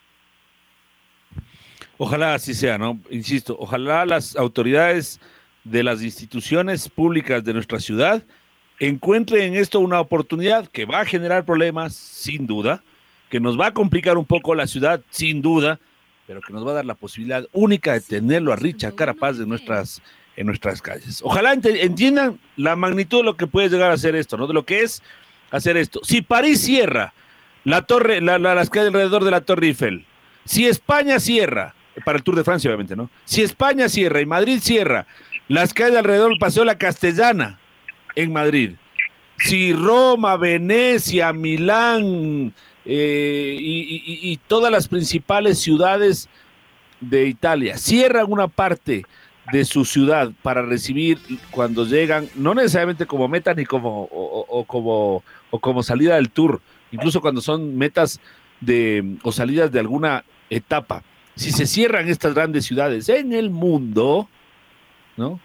Ojalá 1.97 2.33
así 2.33 2.55
sea, 2.55 2.79
¿no? 2.79 2.97
Insisto, 3.11 3.55
ojalá 3.59 4.05
las 4.05 4.35
autoridades 4.35 5.21
de 5.63 5.83
las 5.83 6.01
instituciones 6.01 6.89
públicas 6.89 7.43
de 7.43 7.53
nuestra 7.53 7.79
ciudad 7.79 8.23
encuentre 8.81 9.45
en 9.45 9.55
esto 9.55 9.79
una 9.79 9.99
oportunidad 9.99 10.67
que 10.67 10.85
va 10.85 11.01
a 11.01 11.05
generar 11.05 11.45
problemas, 11.45 11.93
sin 11.93 12.47
duda, 12.47 12.81
que 13.29 13.39
nos 13.39 13.57
va 13.57 13.67
a 13.67 13.73
complicar 13.73 14.17
un 14.17 14.25
poco 14.25 14.55
la 14.55 14.65
ciudad, 14.65 15.01
sin 15.11 15.43
duda, 15.43 15.79
pero 16.25 16.41
que 16.41 16.51
nos 16.51 16.65
va 16.65 16.71
a 16.71 16.75
dar 16.75 16.85
la 16.85 16.95
posibilidad 16.95 17.47
única 17.53 17.93
de 17.93 18.01
tenerlo 18.01 18.51
a 18.51 18.55
Richard 18.55 18.95
Carapaz 18.95 19.37
en 19.39 19.49
nuestras, 19.49 20.01
en 20.35 20.47
nuestras 20.47 20.81
calles. 20.81 21.21
Ojalá 21.23 21.53
entiendan 21.53 22.39
la 22.57 22.75
magnitud 22.75 23.19
de 23.19 23.23
lo 23.23 23.37
que 23.37 23.45
puede 23.45 23.69
llegar 23.69 23.91
a 23.91 23.97
ser 23.97 24.15
esto, 24.15 24.35
¿no? 24.35 24.47
De 24.47 24.53
lo 24.55 24.65
que 24.65 24.81
es 24.81 25.03
hacer 25.51 25.77
esto. 25.77 25.99
Si 26.03 26.23
París 26.23 26.61
cierra 26.61 27.13
la 27.63 27.83
torre, 27.83 28.19
la, 28.19 28.39
las 28.39 28.71
calles 28.71 28.87
alrededor 28.87 29.23
de 29.23 29.31
la 29.31 29.41
Torre 29.41 29.67
Eiffel, 29.67 30.07
si 30.43 30.65
España 30.65 31.19
cierra, 31.19 31.75
para 32.03 32.17
el 32.17 32.23
Tour 32.23 32.35
de 32.35 32.43
Francia, 32.43 32.67
obviamente, 32.69 32.95
¿no? 32.95 33.11
Si 33.25 33.43
España 33.43 33.89
cierra 33.89 34.21
y 34.21 34.25
Madrid 34.25 34.59
cierra 34.59 35.05
las 35.47 35.71
calles 35.71 35.97
alrededor 35.97 36.29
del 36.29 36.39
Paseo 36.39 36.65
La 36.65 36.79
Castellana, 36.79 37.59
en 38.15 38.33
Madrid. 38.33 38.71
Si 39.37 39.73
Roma, 39.73 40.37
Venecia, 40.37 41.33
Milán 41.33 42.53
eh, 42.85 43.57
y, 43.59 44.37
todas 44.47 44.71
las 44.71 44.87
principales 44.87 45.59
ciudades 45.59 46.29
de 46.99 47.27
Italia 47.27 47.77
cierran 47.77 48.27
una 48.29 48.47
parte 48.47 49.03
de 49.51 49.65
su 49.65 49.85
ciudad 49.85 50.31
para 50.43 50.61
recibir 50.61 51.19
cuando 51.49 51.85
llegan, 51.85 52.29
no 52.35 52.53
necesariamente 52.53 53.07
como 53.07 53.27
meta 53.27 53.53
ni 53.53 53.65
como 53.65 54.07
o, 54.11 54.63
como 54.65 55.23
o 55.49 55.59
como 55.59 55.83
salida 55.83 56.15
del 56.15 56.29
tour, 56.29 56.61
incluso 56.91 57.21
cuando 57.21 57.41
son 57.41 57.75
metas 57.75 58.19
de 58.59 59.17
o 59.23 59.31
salidas 59.31 59.71
de 59.71 59.79
alguna 59.79 60.23
etapa. 60.49 61.03
Si 61.35 61.51
se 61.51 61.65
cierran 61.65 62.07
estas 62.09 62.35
grandes 62.35 62.65
ciudades 62.65 63.09
en 63.09 63.33
el 63.33 63.49
mundo, 63.49 64.29
¿no? 65.17 65.39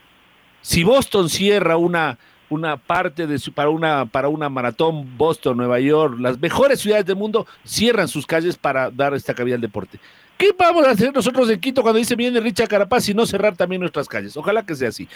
Si 0.61 0.83
Boston 0.85 1.31
cierra 1.31 1.76
una 1.76 2.18
una 2.48 2.76
parte 2.76 3.26
de 3.26 3.38
su, 3.38 3.52
para 3.52 3.70
una 3.70 4.06
para 4.06 4.28
una 4.28 4.48
maratón 4.48 5.16
Boston, 5.16 5.56
Nueva 5.56 5.80
York, 5.80 6.16
las 6.20 6.38
mejores 6.38 6.80
ciudades 6.80 7.06
del 7.06 7.16
mundo 7.16 7.46
cierran 7.64 8.09
sus 8.09 8.26
calles 8.26 8.56
para 8.56 8.90
dar 8.90 9.14
esta 9.14 9.35
cabida 9.35 9.56
al 9.56 9.61
deporte. 9.61 9.98
¿Qué 10.37 10.50
vamos 10.56 10.87
a 10.87 10.90
hacer 10.90 11.14
nosotros 11.14 11.48
en 11.50 11.61
Quito 11.61 11.82
cuando 11.82 11.98
dice 11.98 12.14
viene 12.14 12.40
Richard 12.40 12.68
Carapaz 12.68 13.09
y 13.09 13.14
no 13.14 13.24
cerrar 13.24 13.56
también 13.56 13.80
nuestras 13.80 14.06
calles? 14.06 14.37
Ojalá 14.37 14.64
que 14.64 14.74
sea 14.74 14.90
así. 14.90 15.09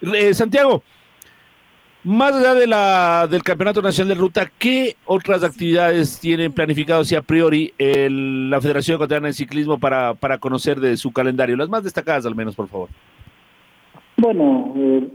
Eh, 0.00 0.32
Santiago, 0.32 0.82
más 2.02 2.34
allá 2.34 2.54
de 2.54 2.66
la, 2.66 3.26
del 3.30 3.42
Campeonato 3.42 3.82
Nacional 3.82 4.14
de 4.14 4.20
Ruta, 4.20 4.50
¿qué 4.58 4.96
otras 5.04 5.42
actividades 5.42 6.18
tienen 6.18 6.52
planificados 6.52 7.10
y 7.12 7.14
a 7.14 7.22
priori 7.22 7.74
la 7.78 8.60
Federación 8.60 8.96
Ecuatoriana 8.96 9.28
de 9.28 9.34
Ciclismo 9.34 9.78
para, 9.78 10.14
para 10.14 10.38
conocer 10.38 10.80
de 10.80 10.96
su 10.96 11.12
calendario? 11.12 11.56
Las 11.56 11.68
más 11.68 11.84
destacadas 11.84 12.24
al 12.26 12.34
menos, 12.34 12.54
por 12.54 12.68
favor. 12.68 12.88
Bueno, 14.16 14.72
eh, 14.76 15.08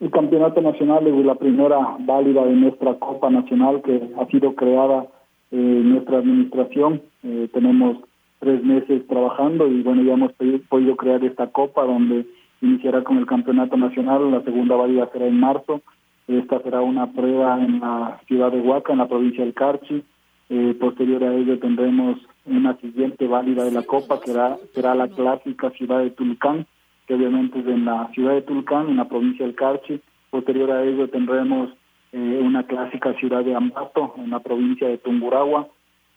el 0.00 0.10
campeonato 0.10 0.60
nacional 0.60 1.06
es 1.06 1.24
la 1.24 1.34
primera 1.34 1.96
válida 1.98 2.44
de 2.44 2.52
nuestra 2.52 2.94
Copa 2.94 3.30
Nacional 3.30 3.82
que 3.82 4.00
ha 4.16 4.26
sido 4.26 4.54
creada 4.54 5.06
en 5.50 5.60
eh, 5.60 5.80
nuestra 5.84 6.18
administración. 6.18 7.02
Eh, 7.24 7.48
tenemos 7.52 7.96
tres 8.38 8.62
meses 8.62 9.06
trabajando 9.08 9.66
y 9.66 9.82
bueno, 9.82 10.02
ya 10.02 10.12
hemos 10.12 10.32
podido 10.68 10.94
crear 10.96 11.24
esta 11.24 11.48
Copa 11.48 11.84
donde 11.84 12.26
iniciará 12.60 13.02
con 13.02 13.18
el 13.18 13.26
campeonato 13.26 13.76
nacional. 13.76 14.30
La 14.30 14.42
segunda 14.42 14.76
válida 14.76 15.08
será 15.12 15.26
en 15.26 15.40
marzo. 15.40 15.80
Esta 16.28 16.60
será 16.60 16.80
una 16.80 17.12
prueba 17.12 17.60
en 17.60 17.80
la 17.80 18.20
ciudad 18.28 18.52
de 18.52 18.60
Huaca, 18.60 18.92
en 18.92 18.98
la 18.98 19.08
provincia 19.08 19.42
del 19.42 19.54
Carchi. 19.54 20.04
Eh, 20.50 20.76
posterior 20.78 21.24
a 21.24 21.34
ello 21.34 21.58
tendremos 21.58 22.18
una 22.46 22.76
siguiente 22.76 23.26
válida 23.26 23.64
de 23.64 23.72
la 23.72 23.82
Copa 23.82 24.20
que 24.20 24.30
será, 24.30 24.56
será 24.72 24.94
la 24.94 25.08
clásica 25.08 25.70
ciudad 25.70 25.98
de 26.00 26.10
Tulcán 26.10 26.66
que 27.08 27.14
obviamente 27.14 27.58
es 27.58 27.66
en 27.66 27.86
la 27.86 28.10
ciudad 28.12 28.34
de 28.34 28.42
Tulcán, 28.42 28.90
en 28.90 28.98
la 28.98 29.08
provincia 29.08 29.46
del 29.46 29.54
Carchi. 29.54 29.98
Posterior 30.28 30.70
a 30.70 30.84
ello 30.84 31.08
tendremos 31.08 31.70
eh, 32.12 32.40
una 32.42 32.64
clásica 32.64 33.14
ciudad 33.14 33.42
de 33.42 33.54
Ambato, 33.54 34.14
en 34.18 34.28
la 34.28 34.40
provincia 34.40 34.86
de 34.86 34.98
Tunguragua. 34.98 35.68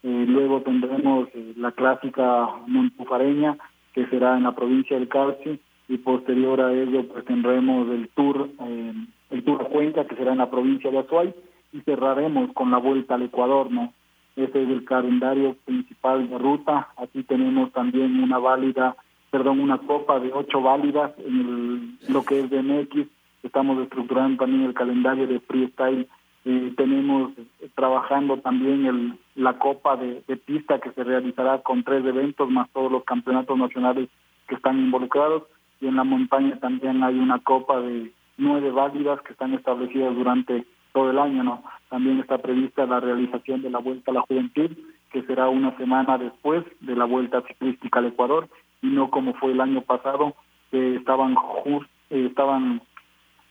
Eh, 0.04 0.26
luego 0.28 0.62
tendremos 0.64 1.30
eh, 1.34 1.54
la 1.56 1.72
clásica 1.72 2.50
Montufareña, 2.68 3.58
que 3.94 4.06
será 4.08 4.36
en 4.36 4.44
la 4.44 4.54
provincia 4.54 5.00
del 5.00 5.08
Carchi. 5.08 5.62
Y 5.88 5.98
posterior 5.98 6.60
a 6.60 6.74
ello 6.74 7.08
pues 7.08 7.24
tendremos 7.24 7.90
el 7.90 8.10
tour, 8.10 8.50
el 9.30 9.44
tour 9.44 9.62
a 9.62 9.66
Cuenca, 9.66 10.06
que 10.06 10.16
será 10.16 10.34
en 10.34 10.40
la 10.40 10.50
provincia 10.50 10.92
de 10.92 11.00
Azuay. 11.00 11.34
Y 11.72 11.80
cerraremos 11.82 12.52
con 12.54 12.70
la 12.70 12.78
vuelta 12.78 13.16
al 13.16 13.24
Ecuador, 13.24 13.72
¿no? 13.72 13.94
Ese 14.36 14.64
es 14.64 14.70
el 14.70 14.84
calendario 14.84 15.56
principal 15.66 16.30
de 16.30 16.38
ruta. 16.38 16.90
Aquí 16.98 17.24
tenemos 17.24 17.72
también 17.72 18.22
una 18.22 18.38
válida 18.40 18.96
perdón, 19.32 19.62
una 19.62 19.78
copa 19.80 20.20
de 20.20 20.32
ocho 20.34 20.62
válidas 20.62 21.14
en 21.20 21.98
lo 22.10 22.24
que 22.24 22.42
es 22.42 22.50
de 22.50 22.62
MX. 22.62 23.08
Estamos 23.44 23.82
estructurando 23.82 24.44
también 24.44 24.64
el 24.64 24.74
calendario 24.74 25.26
de 25.26 25.40
freestyle. 25.40 26.08
Eh, 26.44 26.74
tenemos 26.76 27.32
trabajando 27.76 28.38
también 28.38 28.86
el, 28.86 29.14
la 29.36 29.58
copa 29.58 29.96
de, 29.96 30.22
pista 30.46 30.80
que 30.80 30.92
se 30.92 31.04
realizará 31.04 31.60
con 31.60 31.84
tres 31.84 32.04
eventos 32.06 32.50
más 32.50 32.70
todos 32.72 32.92
los 32.92 33.04
campeonatos 33.04 33.58
nacionales 33.58 34.10
que 34.48 34.56
están 34.56 34.78
involucrados 34.80 35.44
y 35.80 35.88
en 35.88 35.96
la 35.96 36.04
montaña 36.04 36.60
también 36.60 37.04
hay 37.04 37.18
una 37.18 37.40
copa 37.40 37.80
de 37.80 38.12
nueve 38.38 38.72
válidas 38.72 39.22
que 39.22 39.34
están 39.34 39.54
establecidas 39.54 40.16
durante 40.16 40.66
todo 40.94 41.12
el 41.12 41.20
año, 41.20 41.44
¿no? 41.44 41.64
También 41.90 42.20
está 42.20 42.40
prevista 42.40 42.86
la 42.86 43.00
realización 43.00 43.62
de 43.62 43.70
la 43.70 43.80
Vuelta 43.80 44.12
a 44.12 44.16
la 44.16 44.22
Juventud, 44.22 44.72
que 45.12 45.22
será 45.24 45.48
una 45.48 45.76
semana 45.78 46.18
después 46.18 46.66
de 46.82 46.96
la 46.96 47.06
Vuelta 47.06 47.42
Ciclística 47.48 48.00
al 48.00 48.08
Ecuador, 48.08 48.50
y 48.82 48.88
no 48.88 49.10
como 49.10 49.34
fue 49.36 49.52
el 49.52 49.62
año 49.62 49.82
pasado, 49.82 50.36
que 50.72 50.96
estaban, 50.96 51.36
eh, 52.10 52.26
estaban 52.28 52.82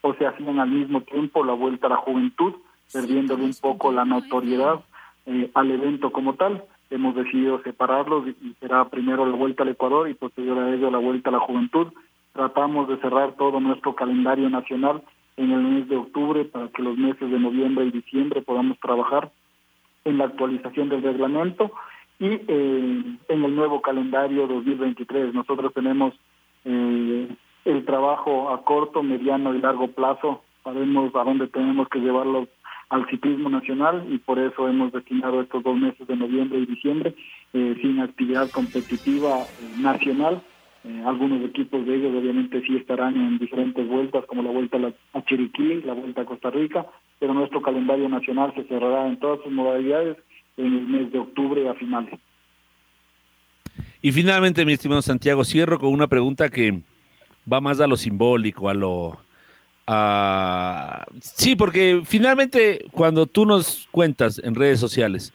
o 0.03 0.14
se 0.14 0.27
hacían 0.27 0.59
al 0.59 0.71
mismo 0.71 1.03
tiempo 1.03 1.45
la 1.45 1.53
Vuelta 1.53 1.87
a 1.87 1.90
la 1.90 1.97
Juventud, 1.97 2.55
perdiéndole 2.93 3.45
un 3.45 3.55
poco 3.61 3.93
la 3.93 4.05
notoriedad 4.05 4.81
eh, 5.27 5.51
al 5.55 5.71
evento 5.71 6.11
como 6.11 6.35
tal. 6.35 6.64
Hemos 6.90 7.14
decidido 7.14 7.62
separarlos 7.62 8.27
y 8.29 8.55
será 8.59 8.88
primero 8.88 9.27
la 9.27 9.37
Vuelta 9.37 9.62
al 9.62 9.69
Ecuador 9.69 10.09
y 10.09 10.14
posterior 10.14 10.59
a 10.59 10.75
ello 10.75 10.90
la 10.90 10.99
Vuelta 10.99 11.31
a 11.31 11.33
la 11.33 11.40
Juventud. 11.40 11.88
Tratamos 12.33 12.88
de 12.88 12.97
cerrar 12.99 13.35
todo 13.37 13.61
nuestro 13.61 13.95
calendario 13.95 14.49
nacional 14.49 15.03
en 15.37 15.53
el 15.53 15.62
mes 15.62 15.88
de 15.88 15.97
octubre 15.97 16.45
para 16.45 16.69
que 16.69 16.83
los 16.83 16.97
meses 16.97 17.31
de 17.31 17.38
noviembre 17.38 17.85
y 17.87 17.90
diciembre 17.90 18.43
podamos 18.43 18.79
trabajar 18.81 19.31
en 20.05 20.19
la 20.19 20.25
actualización 20.25 20.88
del 20.88 21.03
reglamento 21.03 21.71
y 22.21 22.27
eh, 22.27 23.03
en 23.29 23.45
el 23.45 23.57
nuevo 23.57 23.81
calendario 23.81 24.47
2023. 24.47 25.35
Nosotros 25.35 25.73
tenemos 25.75 26.15
eh, 26.65 27.29
el 27.65 27.85
trabajo 27.87 28.51
a 28.51 28.63
corto, 28.63 29.03
mediano 29.03 29.55
y 29.55 29.61
largo 29.61 29.89
plazo. 29.89 30.43
Sabemos 30.63 31.15
a 31.17 31.25
dónde 31.25 31.49
tenemos 31.49 31.89
que 31.89 31.99
llevarlo 31.99 32.47
al 32.91 33.09
ciclismo 33.09 33.49
nacional 33.49 34.07
y 34.11 34.19
por 34.19 34.39
eso 34.39 34.69
hemos 34.69 34.93
destinado 34.93 35.41
estos 35.41 35.63
dos 35.63 35.77
meses 35.77 36.07
de 36.07 36.17
noviembre 36.17 36.59
y 36.59 36.67
diciembre 36.67 37.15
eh, 37.55 37.77
sin 37.81 38.01
actividad 38.01 38.51
competitiva 38.51 39.39
nacional 39.79 40.43
eh, 40.83 41.03
algunos 41.05 41.43
equipos 41.45 41.85
de 41.85 41.95
ellos 41.95 42.15
obviamente 42.17 42.63
sí 42.63 42.77
estarán 42.77 43.15
en 43.15 43.39
diferentes 43.39 43.87
vueltas, 43.87 44.25
como 44.25 44.43
la 44.43 44.51
vuelta 44.51 44.79
a, 45.13 45.25
Chiriquí, 45.25 45.83
la 45.83 45.93
vuelta 45.93 46.23
a 46.23 46.25
Costa 46.25 46.49
Rica, 46.49 46.87
pero 47.19 47.35
nuestro 47.35 47.61
calendario 47.61 48.09
nacional 48.09 48.55
se 48.55 48.65
cerrará 48.65 49.07
en 49.07 49.19
todas 49.19 49.41
sus 49.43 49.53
modalidades 49.53 50.17
en 50.57 50.67
el 50.67 50.87
mes 50.87 51.13
de 51.13 51.19
octubre 51.19 51.69
a 51.69 51.75
finales. 51.75 52.19
Y 54.03 54.13
finalmente, 54.13 54.65
mi 54.65 54.73
estimado 54.73 55.03
Santiago, 55.03 55.45
cierro 55.45 55.79
con 55.79 55.93
una 55.93 56.07
pregunta 56.07 56.49
que 56.49 56.83
va 57.51 57.61
más 57.61 57.81
a 57.81 57.87
lo 57.87 57.97
simbólico, 57.97 58.69
a 58.69 58.75
lo... 58.75 59.19
A... 59.87 61.05
Sí, 61.21 61.57
porque 61.57 62.03
finalmente 62.05 62.87
cuando 62.93 63.27
tú 63.27 63.45
nos 63.45 63.89
cuentas 63.91 64.41
en 64.43 64.55
redes 64.55 64.79
sociales 64.79 65.33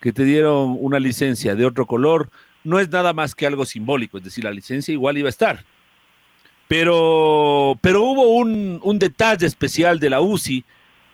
que 0.00 0.12
te 0.12 0.24
dieron 0.24 0.76
una 0.80 0.98
licencia 0.98 1.54
de 1.54 1.66
otro 1.66 1.86
color, 1.86 2.30
no 2.64 2.78
es 2.78 2.88
nada 2.90 3.12
más 3.12 3.34
que 3.34 3.46
algo 3.46 3.64
simbólico, 3.66 4.18
es 4.18 4.24
decir, 4.24 4.44
la 4.44 4.50
licencia 4.50 4.92
igual 4.92 5.18
iba 5.18 5.28
a 5.28 5.30
estar. 5.30 5.64
Pero, 6.68 7.78
pero 7.80 8.02
hubo 8.02 8.36
un, 8.36 8.80
un 8.82 8.98
detalle 8.98 9.46
especial 9.46 9.98
de 9.98 10.10
la 10.10 10.20
UCI 10.20 10.64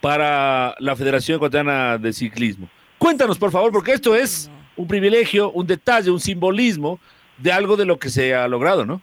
para 0.00 0.74
la 0.78 0.94
Federación 0.94 1.36
Ecuatoriana 1.36 1.98
de 1.98 2.12
Ciclismo. 2.12 2.68
Cuéntanos, 2.98 3.38
por 3.38 3.50
favor, 3.50 3.72
porque 3.72 3.92
esto 3.92 4.14
es 4.14 4.50
un 4.76 4.86
privilegio, 4.86 5.50
un 5.52 5.66
detalle, 5.66 6.10
un 6.10 6.20
simbolismo 6.20 6.98
de 7.38 7.52
algo 7.52 7.76
de 7.76 7.84
lo 7.84 7.98
que 7.98 8.08
se 8.08 8.34
ha 8.34 8.48
logrado, 8.48 8.84
¿no? 8.84 9.00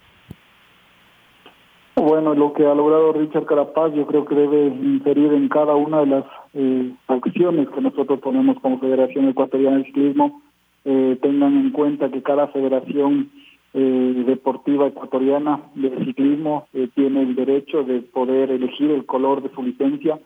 Bueno, 1.95 2.33
lo 2.33 2.53
que 2.53 2.65
ha 2.65 2.73
logrado 2.73 3.13
Richard 3.13 3.45
Carapaz 3.45 3.93
yo 3.93 4.05
creo 4.07 4.25
que 4.25 4.35
debe 4.35 4.65
inferir 4.65 5.31
en 5.31 5.47
cada 5.47 5.75
una 5.75 5.99
de 5.99 6.07
las 6.07 6.25
eh, 6.53 6.91
acciones 7.07 7.69
que 7.69 7.81
nosotros 7.81 8.19
ponemos 8.19 8.57
como 8.61 8.79
Federación 8.79 9.29
Ecuatoriana 9.29 9.77
de 9.77 9.85
Ciclismo 9.85 10.41
eh, 10.85 11.17
tengan 11.21 11.57
en 11.57 11.71
cuenta 11.71 12.09
que 12.09 12.21
cada 12.21 12.47
federación 12.47 13.31
eh, 13.73 14.23
deportiva 14.27 14.87
ecuatoriana 14.87 15.61
de 15.75 16.05
ciclismo 16.05 16.67
eh, 16.73 16.89
tiene 16.93 17.21
el 17.21 17.35
derecho 17.35 17.83
de 17.83 18.01
poder 18.01 18.51
elegir 18.51 18.91
el 18.91 19.05
color 19.05 19.41
de 19.41 19.53
su 19.55 19.63
licencia. 19.63 20.19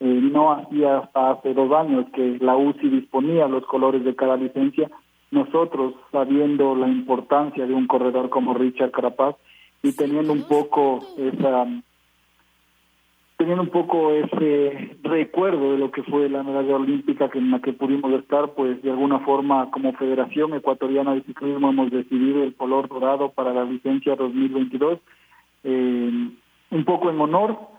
No 0.00 0.52
hacía 0.52 0.98
hasta 0.98 1.30
hace 1.30 1.54
dos 1.54 1.72
años 1.72 2.06
que 2.14 2.38
la 2.40 2.56
UCI 2.56 2.88
disponía 2.88 3.48
los 3.48 3.64
colores 3.66 4.04
de 4.04 4.14
cada 4.14 4.36
licencia. 4.36 4.90
Nosotros, 5.30 5.94
sabiendo 6.12 6.74
la 6.74 6.88
importancia 6.88 7.66
de 7.66 7.74
un 7.74 7.86
corredor 7.86 8.28
como 8.28 8.54
Richard 8.54 8.90
Carapaz 8.90 9.36
y 9.82 9.94
teniendo 9.96 10.32
un 10.32 10.46
poco 10.46 11.00
esa 11.16 11.66
teniendo 13.36 13.64
un 13.64 13.70
poco 13.70 14.12
ese 14.12 14.96
recuerdo 15.02 15.72
de 15.72 15.78
lo 15.78 15.90
que 15.90 16.02
fue 16.04 16.28
la 16.28 16.42
medalla 16.42 16.76
olímpica 16.76 17.28
que 17.28 17.38
en 17.38 17.50
la 17.50 17.60
que 17.60 17.72
pudimos 17.72 18.12
estar, 18.12 18.50
pues 18.54 18.80
de 18.82 18.90
alguna 18.90 19.18
forma 19.20 19.70
como 19.70 19.92
Federación 19.94 20.54
Ecuatoriana 20.54 21.14
de 21.14 21.22
Ciclismo 21.22 21.70
hemos 21.70 21.90
decidido 21.90 22.44
el 22.44 22.54
color 22.54 22.88
dorado 22.88 23.30
para 23.30 23.52
la 23.52 23.64
licencia 23.64 24.14
2022, 24.14 25.00
eh, 25.64 26.30
un 26.70 26.84
poco 26.84 27.10
en 27.10 27.20
honor 27.20 27.58
eh, 27.58 27.73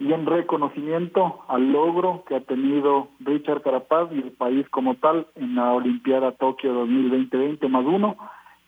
y 0.00 0.12
en 0.12 0.26
reconocimiento 0.26 1.44
al 1.48 1.72
logro 1.72 2.24
que 2.26 2.36
ha 2.36 2.40
tenido 2.40 3.08
Richard 3.20 3.62
Carapaz 3.62 4.10
y 4.12 4.18
el 4.18 4.32
país 4.32 4.68
como 4.70 4.94
tal 4.96 5.26
en 5.34 5.54
la 5.56 5.72
Olimpiada 5.72 6.32
Tokio 6.32 6.72
2020 6.72 7.68
más 7.68 7.84
uno. 7.84 8.16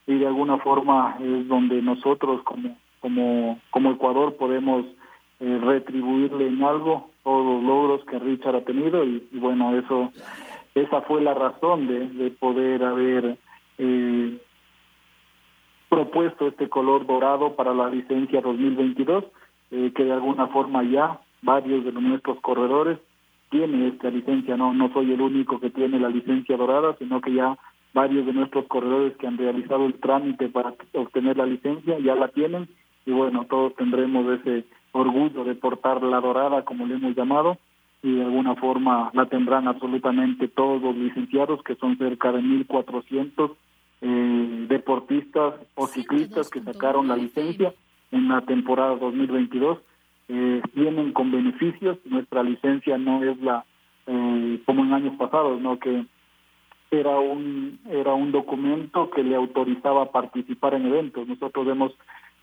Y 0.07 0.19
de 0.19 0.27
alguna 0.27 0.59
forma 0.59 1.17
es 1.21 1.49
donde 1.49 1.83
nosotros 1.83 2.43
como 2.43 2.77
como 3.01 3.61
como 3.71 3.93
Ecuador 3.93 4.37
podemos 4.37 4.85
eh, 5.41 5.59
retribuirle 5.63 6.49
en 6.49 6.63
algo 6.63 7.11
todos 7.23 7.45
los 7.45 7.63
logros 7.63 8.05
que 8.07 8.19
Richard 8.19 8.57
ha 8.57 8.65
tenido. 8.65 9.05
Y, 9.05 9.27
bueno, 9.33 9.77
eso 9.77 10.13
esa 10.75 11.03
fue 11.03 11.21
la 11.21 11.35
razón 11.35 11.87
de, 11.87 12.09
de 12.09 12.31
poder 12.31 12.85
haber 12.85 13.37
eh, 13.79 14.39
propuesto 15.89 16.49
este 16.49 16.69
color 16.69 17.07
dorado 17.07 17.55
para 17.57 17.75
la 17.75 17.89
licencia 17.89 18.41
2022, 18.41 19.25
eh, 19.71 19.93
que 19.95 20.05
de 20.05 20.13
alguna 20.13 20.47
forma 20.49 20.83
ya 20.85 21.21
varios 21.43 21.85
de 21.85 21.93
nuestros 21.93 22.41
corredores 22.41 22.99
tienen 23.51 23.83
esta 23.85 24.11
licencia, 24.11 24.57
no 24.57 24.75
no 24.75 24.93
soy 24.93 25.13
el 25.13 25.21
único 25.21 25.61
que 25.61 25.71
tiene 25.71 26.01
la 26.01 26.09
licencia 26.09 26.57
dorada, 26.57 26.97
sino 26.99 27.21
que 27.21 27.33
ya 27.33 27.57
varios 27.97 28.27
de 28.27 28.33
nuestros 28.35 28.67
corredores 28.67 29.17
que 29.17 29.27
han 29.27 29.39
realizado 29.39 29.87
el 29.87 29.95
trámite 29.95 30.49
para 30.49 30.75
obtener 30.95 31.39
la 31.39 31.47
licencia 31.47 31.99
ya 31.99 32.15
la 32.15 32.29
tienen. 32.29 32.69
Y 33.07 33.13
bueno, 33.13 33.47
todos 33.49 33.75
tendremos 33.77 34.27
ese 34.41 34.65
orgullo 34.93 35.45
de 35.45 35.55
portar 35.55 36.03
la 36.03 36.21
dorada, 36.21 36.65
como 36.65 36.87
le 36.87 36.97
hemos 36.97 37.17
llamado, 37.17 37.57
y 38.03 38.17
de 38.17 38.25
alguna 38.25 38.55
forma 38.57 39.11
la 39.15 39.27
tendrán 39.27 39.67
absolutamente 39.67 40.49
todos 40.49 40.83
los 40.83 40.95
licenciados, 40.95 41.63
que 41.63 41.77
son 41.77 41.97
cerca 41.97 42.33
de 42.33 42.41
1.400 42.41 43.53
eh, 44.03 44.67
deportistas 44.69 45.55
o 45.75 45.87
ciclistas 45.87 46.51
que 46.51 46.61
sacaron 46.61 47.09
la 47.09 47.17
licencia 47.17 47.73
en 48.13 48.29
la 48.29 48.41
temporada 48.43 48.97
2022. 48.97 49.79
Eh, 50.29 50.63
vienen 50.75 51.13
con 51.13 51.31
beneficios, 51.31 51.99
nuestra 52.05 52.43
licencia 52.43 52.99
no 52.99 53.23
es 53.23 53.41
la 53.41 53.65
eh, 54.07 54.61
como 54.65 54.85
en 54.85 54.93
años 54.93 55.17
pasados, 55.17 55.61
no 55.61 55.79
que 55.79 56.05
era 56.91 57.19
un 57.19 57.81
era 57.89 58.15
un 58.15 58.33
documento 58.33 59.11
que 59.11 59.23
le 59.23 59.35
autorizaba 59.35 60.11
participar 60.13 60.75
en 60.75 60.87
eventos. 60.87 61.27
Nosotros 61.27 61.67
hemos 61.69 61.93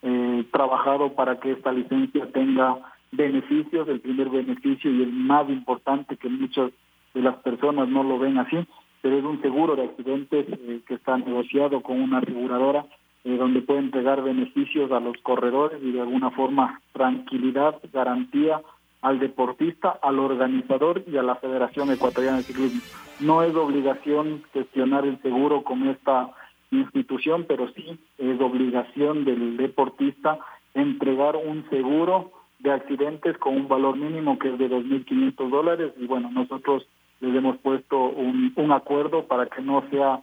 eh, 0.02 0.45
trabajado 0.52 1.13
para 1.13 1.39
que 1.39 1.52
esta 1.52 1.71
licencia 1.71 2.30
tenga 2.32 2.78
beneficios, 3.12 3.88
el 3.88 4.02
primer 4.02 4.30
beneficio 4.30 4.91
y 4.91 5.04
el 5.04 5.13
más 5.13 5.49
importante 5.49 6.17
que 6.17 6.28
muchas 6.28 6.71
de 7.13 7.21
las 7.21 7.36
personas 7.38 7.88
no 7.88 8.04
lo 8.04 8.19
ven 8.19 8.38
así, 8.38 8.58
pero 9.02 9.17
es 9.17 9.23
un 9.23 9.41
seguro 9.41 9.76
de 9.76 9.84
accidentes 9.84 10.45
eh, 10.49 10.82
que 10.86 10.95
está 10.95 11.17
negociado 11.17 11.82
con 11.82 12.02
una 12.02 12.17
aseguradora 12.17 12.86
eh, 13.23 13.38
donde 13.38 13.62
puede 13.62 13.79
entregar 13.79 14.21
beneficios 14.21 14.91
a 14.91 14.99
los 14.99 15.17
corredores 15.23 15.81
y 15.81 15.91
de 15.91 16.01
alguna 16.01 16.31
forma 16.31 16.81
tranquilidad, 16.91 17.79
garantía 17.91 18.62
al 19.01 19.19
deportista, 19.19 19.97
al 20.01 20.19
organizador 20.19 21.03
y 21.07 21.17
a 21.17 21.23
la 21.23 21.36
Federación 21.36 21.91
Ecuatoriana 21.91 22.38
de 22.38 22.43
Ciclismo. 22.43 22.81
No 23.19 23.43
es 23.43 23.55
obligación 23.55 24.43
gestionar 24.53 25.05
el 25.05 25.21
seguro 25.21 25.63
con 25.63 25.88
esta 25.88 26.31
institución, 26.71 27.45
pero 27.47 27.69
sí 27.73 27.99
es 28.17 28.39
obligación 28.41 29.25
del 29.25 29.57
deportista 29.57 30.39
entregar 30.73 31.35
un 31.35 31.69
seguro 31.69 32.31
de 32.60 32.71
accidentes 32.71 33.37
con 33.37 33.56
un 33.56 33.67
valor 33.67 33.98
mínimo 33.98 34.39
que 34.39 34.50
es 34.50 34.58
de 34.58 34.69
2.500 34.69 35.50
dólares 35.50 35.93
y 36.00 36.08
bueno, 36.08 36.31
nosotros 36.31 36.87
les 37.19 37.35
hemos 37.35 37.58
puesto 37.58 37.98
un, 37.98 38.54
un 38.56 38.71
acuerdo 38.71 39.27
para 39.27 39.45
que 39.48 39.62
no 39.62 39.83
sea 39.91 40.21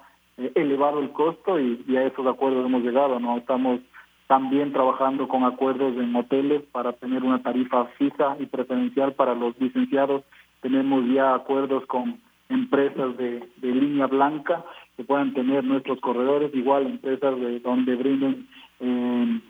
elevado 0.54 1.00
el 1.00 1.10
costo 1.10 1.58
y, 1.58 1.84
y, 1.86 1.96
a 1.96 2.04
esos 2.04 2.26
acuerdos 2.26 2.66
hemos 2.66 2.82
llegado, 2.82 3.18
¿no? 3.20 3.36
Estamos 3.38 3.80
también 4.26 4.72
trabajando 4.72 5.26
con 5.26 5.44
acuerdos 5.44 5.96
en 5.96 6.14
hoteles 6.14 6.62
para 6.70 6.92
tener 6.92 7.24
una 7.24 7.42
tarifa 7.42 7.86
fija 7.98 8.36
y 8.38 8.46
preferencial 8.46 9.12
para 9.14 9.34
los 9.34 9.58
licenciados. 9.58 10.22
Tenemos 10.60 11.04
ya 11.08 11.34
acuerdos 11.34 11.84
con 11.86 12.20
empresas 12.48 13.16
de, 13.16 13.48
de 13.56 13.68
línea 13.68 14.06
blanca 14.06 14.64
que 14.96 15.04
puedan 15.04 15.34
tener 15.34 15.64
nuestros 15.64 15.98
corredores, 16.00 16.54
igual 16.54 16.86
empresas 16.86 17.40
de 17.40 17.60
donde 17.60 17.96
brinden 17.96 18.48
eh, 18.80 19.40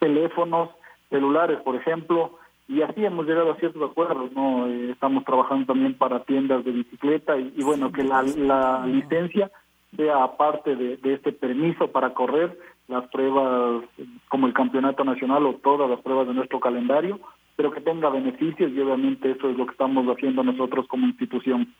teléfonos 0.00 0.70
celulares, 1.10 1.60
por 1.60 1.76
ejemplo, 1.76 2.38
y 2.66 2.82
así 2.82 3.04
hemos 3.04 3.26
llegado 3.26 3.52
a 3.52 3.56
ciertos 3.56 3.90
acuerdos, 3.90 4.32
¿no? 4.32 4.66
Eh, 4.66 4.90
estamos 4.90 5.24
trabajando 5.24 5.66
también 5.66 5.94
para 5.94 6.24
tiendas 6.24 6.64
de 6.64 6.72
bicicleta 6.72 7.36
y, 7.36 7.52
y 7.56 7.62
bueno, 7.62 7.92
que 7.92 8.02
la, 8.02 8.22
la 8.22 8.86
licencia 8.86 9.50
sea 9.96 10.24
aparte 10.24 10.74
de, 10.74 10.98
este 11.04 11.32
permiso 11.32 11.88
para 11.88 12.14
correr, 12.14 12.58
las 12.88 13.08
pruebas 13.10 13.84
como 14.28 14.46
el 14.46 14.54
campeonato 14.54 15.04
nacional 15.04 15.46
o 15.46 15.54
todas 15.54 15.88
las 15.88 16.00
pruebas 16.00 16.26
de 16.26 16.34
nuestro 16.34 16.60
calendario, 16.60 17.20
pero 17.56 17.70
que 17.70 17.80
tenga 17.80 18.10
beneficios 18.10 18.72
y 18.72 18.80
obviamente 18.80 19.30
eso 19.30 19.50
es 19.50 19.56
lo 19.56 19.66
que 19.66 19.72
estamos 19.72 20.06
haciendo 20.06 20.42
nosotros 20.42 20.86
como 20.88 21.06
institución. 21.06 21.72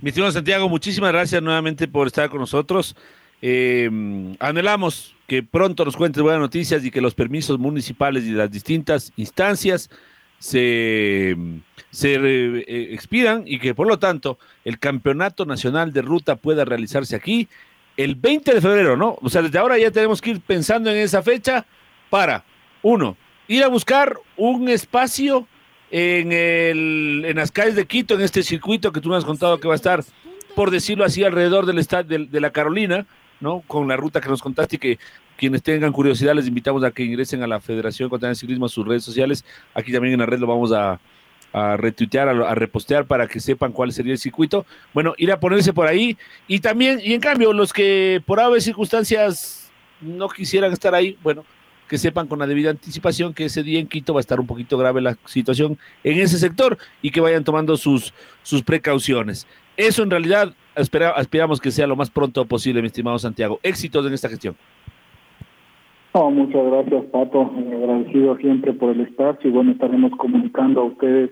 Mi 0.00 0.08
estimado 0.08 0.32
Santiago, 0.32 0.68
muchísimas 0.68 1.12
gracias 1.12 1.42
nuevamente 1.42 1.86
por 1.86 2.06
estar 2.06 2.28
con 2.30 2.40
nosotros. 2.40 2.96
Eh, 3.42 3.90
anhelamos 4.40 5.14
que 5.26 5.42
pronto 5.42 5.84
nos 5.84 5.96
cuentes 5.96 6.22
buenas 6.22 6.40
noticias 6.40 6.84
y 6.84 6.90
que 6.90 7.00
los 7.00 7.14
permisos 7.14 7.58
municipales 7.58 8.24
y 8.24 8.32
las 8.32 8.50
distintas 8.50 9.12
instancias 9.16 9.90
se, 10.44 11.34
se 11.90 12.16
eh, 12.16 12.92
expidan 12.92 13.44
y 13.46 13.58
que 13.58 13.74
por 13.74 13.86
lo 13.86 13.98
tanto 13.98 14.38
el 14.66 14.78
campeonato 14.78 15.46
nacional 15.46 15.90
de 15.94 16.02
ruta 16.02 16.36
pueda 16.36 16.66
realizarse 16.66 17.16
aquí 17.16 17.48
el 17.96 18.14
20 18.14 18.52
de 18.52 18.60
febrero, 18.60 18.94
¿no? 18.94 19.16
O 19.22 19.30
sea, 19.30 19.40
desde 19.40 19.58
ahora 19.58 19.78
ya 19.78 19.90
tenemos 19.90 20.20
que 20.20 20.32
ir 20.32 20.42
pensando 20.42 20.90
en 20.90 20.98
esa 20.98 21.22
fecha 21.22 21.64
para, 22.10 22.44
uno, 22.82 23.16
ir 23.48 23.64
a 23.64 23.68
buscar 23.68 24.18
un 24.36 24.68
espacio 24.68 25.48
en, 25.90 26.30
el, 26.30 27.24
en 27.24 27.36
las 27.36 27.50
calles 27.50 27.76
de 27.76 27.86
Quito, 27.86 28.14
en 28.14 28.20
este 28.20 28.42
circuito 28.42 28.92
que 28.92 29.00
tú 29.00 29.08
me 29.08 29.16
has 29.16 29.24
contado 29.24 29.58
que 29.58 29.68
va 29.68 29.72
a 29.72 29.76
estar, 29.76 30.04
por 30.54 30.70
decirlo 30.70 31.06
así, 31.06 31.24
alrededor 31.24 31.64
del 31.64 31.78
estadio 31.78 32.26
de, 32.26 32.40
la 32.40 32.50
Carolina, 32.50 33.06
¿no? 33.40 33.62
Con 33.66 33.88
la 33.88 33.96
ruta 33.96 34.20
que 34.20 34.28
nos 34.28 34.42
contaste 34.42 34.76
y 34.76 34.78
que 34.78 34.98
quienes 35.36 35.62
tengan 35.62 35.92
curiosidad 35.92 36.34
les 36.34 36.46
invitamos 36.46 36.84
a 36.84 36.90
que 36.90 37.04
ingresen 37.04 37.42
a 37.42 37.46
la 37.46 37.60
Federación 37.60 38.08
Contra 38.08 38.30
el 38.30 38.36
Ciclismo 38.36 38.66
a 38.66 38.68
sus 38.68 38.86
redes 38.86 39.04
sociales. 39.04 39.44
Aquí 39.74 39.92
también 39.92 40.14
en 40.14 40.20
la 40.20 40.26
red 40.26 40.38
lo 40.38 40.46
vamos 40.46 40.72
a, 40.72 41.00
retuitear, 41.76 42.28
a, 42.28 42.54
repostear 42.54 43.06
para 43.06 43.28
que 43.28 43.40
sepan 43.40 43.72
cuál 43.72 43.92
sería 43.92 44.12
el 44.12 44.18
circuito. 44.18 44.66
Bueno, 44.92 45.14
ir 45.18 45.30
a 45.32 45.40
ponerse 45.40 45.72
por 45.72 45.86
ahí 45.86 46.16
y 46.48 46.60
también, 46.60 47.00
y 47.02 47.14
en 47.14 47.20
cambio, 47.20 47.52
los 47.52 47.72
que 47.72 48.22
por 48.26 48.40
haber 48.40 48.60
circunstancias 48.60 49.70
no 50.00 50.28
quisieran 50.28 50.72
estar 50.72 50.94
ahí, 50.94 51.16
bueno, 51.22 51.44
que 51.88 51.98
sepan 51.98 52.26
con 52.26 52.38
la 52.38 52.46
debida 52.46 52.70
anticipación 52.70 53.34
que 53.34 53.46
ese 53.46 53.62
día 53.62 53.78
en 53.78 53.86
Quito 53.86 54.14
va 54.14 54.20
a 54.20 54.22
estar 54.22 54.40
un 54.40 54.46
poquito 54.46 54.78
grave 54.78 55.00
la 55.00 55.16
situación 55.26 55.78
en 56.02 56.18
ese 56.18 56.38
sector 56.38 56.78
y 57.02 57.10
que 57.10 57.20
vayan 57.20 57.44
tomando 57.44 57.76
sus, 57.76 58.12
precauciones. 58.64 59.46
Eso 59.76 60.02
en 60.02 60.10
realidad 60.10 60.54
aspiramos 60.74 61.60
que 61.60 61.70
sea 61.70 61.86
lo 61.86 61.96
más 61.96 62.10
pronto 62.10 62.44
posible, 62.46 62.80
mi 62.80 62.86
estimado 62.86 63.18
Santiago. 63.18 63.60
Éxitos 63.62 64.06
en 64.06 64.14
esta 64.14 64.28
gestión. 64.28 64.56
Muchas 66.14 66.64
gracias, 66.66 67.04
Pato. 67.06 67.50
Agradecido 67.72 68.36
siempre 68.36 68.72
por 68.72 68.90
el 68.90 69.00
espacio 69.00 69.50
y 69.50 69.52
bueno, 69.52 69.72
estaremos 69.72 70.12
comunicando 70.12 70.82
a 70.82 70.84
ustedes 70.84 71.30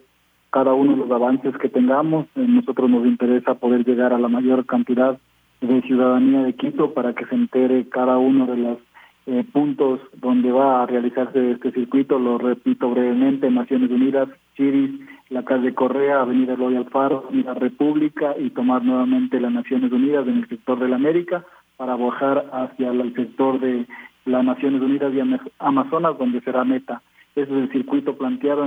cada 0.51 0.75
uno 0.75 0.93
de 0.93 0.99
los 0.99 1.11
avances 1.11 1.57
que 1.59 1.69
tengamos. 1.69 2.27
A 2.37 2.41
nosotros 2.41 2.91
nos 2.91 3.07
interesa 3.07 3.55
poder 3.55 3.85
llegar 3.85 4.13
a 4.13 4.19
la 4.19 4.29
mayor 4.29 4.67
cantidad 4.67 5.19
de 5.61 5.83
ciudadanía 5.83 6.43
de 6.43 6.55
Quito 6.55 6.93
para 6.95 7.15
que 7.15 7.25
se 7.27 7.35
entere 7.35 7.89
cada 7.89 8.19
uno 8.19 8.47
de 8.47 8.57
los 8.57 8.79
eh, 9.27 9.45
puntos 9.53 10.01
donde 10.15 10.51
va 10.51 10.83
a 10.83 10.87
realizarse 10.87 11.53
este 11.53 11.71
circuito. 11.71 12.19
Lo 12.19 12.39
repito 12.39 12.91
brevemente, 12.91 13.49
Naciones 13.51 13.91
Unidas, 13.91 14.29
Chiris, 14.57 15.01
la 15.31 15.45
calle 15.45 15.75
Correa, 15.75 16.23
Avenida 16.23 16.57
Loy 16.57 16.75
Alfaro, 16.75 17.27
Avenida 17.29 17.55
República 17.55 18.35
y 18.37 18.51
tomar 18.51 18.85
nuevamente 18.85 19.41
las 19.41 19.53
Naciones 19.53 19.93
Unidas 19.93 20.27
en 20.27 20.39
el 20.39 20.49
sector 20.49 20.81
de 20.81 20.89
la 20.89 20.97
América 20.97 21.45
para 21.77 21.95
bajar 21.95 22.47
hacia 22.53 22.91
el 22.91 23.15
sector 23.15 23.61
de 23.61 23.87
las 24.25 24.45
Naciones 24.45 24.83
Unidas 24.83 25.13
y 25.15 25.21
Amazonas, 25.59 26.19
donde 26.19 26.41
será 26.41 26.65
meta. 26.65 27.03
Ese 27.35 27.51
es 27.51 27.51
el 27.51 27.73
circuito 27.73 28.17
planteado 28.17 28.67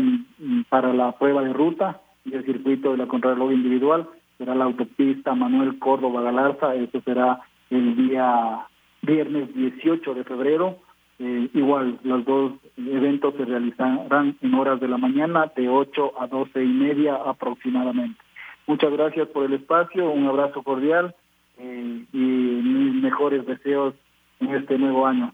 para 0.69 0.93
la 0.93 1.11
prueba 1.13 1.43
de 1.43 1.53
ruta 1.53 2.01
y 2.25 2.33
el 2.33 2.45
circuito 2.45 2.91
de 2.91 2.97
la 2.97 3.07
contrarreloj 3.07 3.51
individual 3.51 4.07
será 4.37 4.55
la 4.55 4.65
autopista 4.65 5.33
Manuel 5.33 5.79
Córdoba 5.79 6.21
Galarza, 6.21 6.75
eso 6.75 7.01
será 7.01 7.39
el 7.69 7.95
día 7.95 8.65
viernes 9.01 9.53
18 9.53 10.13
de 10.13 10.23
febrero. 10.23 10.77
Eh, 11.19 11.49
igual, 11.53 11.97
los 12.03 12.25
dos 12.25 12.53
eventos 12.77 13.35
se 13.35 13.45
realizarán 13.45 14.35
en 14.41 14.53
horas 14.53 14.79
de 14.81 14.89
la 14.89 14.97
mañana, 14.97 15.51
de 15.55 15.69
8 15.69 16.21
a 16.21 16.27
12 16.27 16.63
y 16.63 16.67
media 16.67 17.15
aproximadamente. 17.15 18.19
Muchas 18.67 18.91
gracias 18.91 19.27
por 19.29 19.45
el 19.45 19.53
espacio, 19.53 20.09
un 20.09 20.25
abrazo 20.25 20.63
cordial 20.63 21.15
eh, 21.57 22.05
y 22.11 22.17
mis 22.17 23.01
mejores 23.01 23.45
deseos 23.45 23.93
en 24.39 24.55
este 24.55 24.77
nuevo 24.77 25.07
año. 25.07 25.33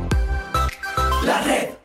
La 1.23 1.39
red. 1.43 1.80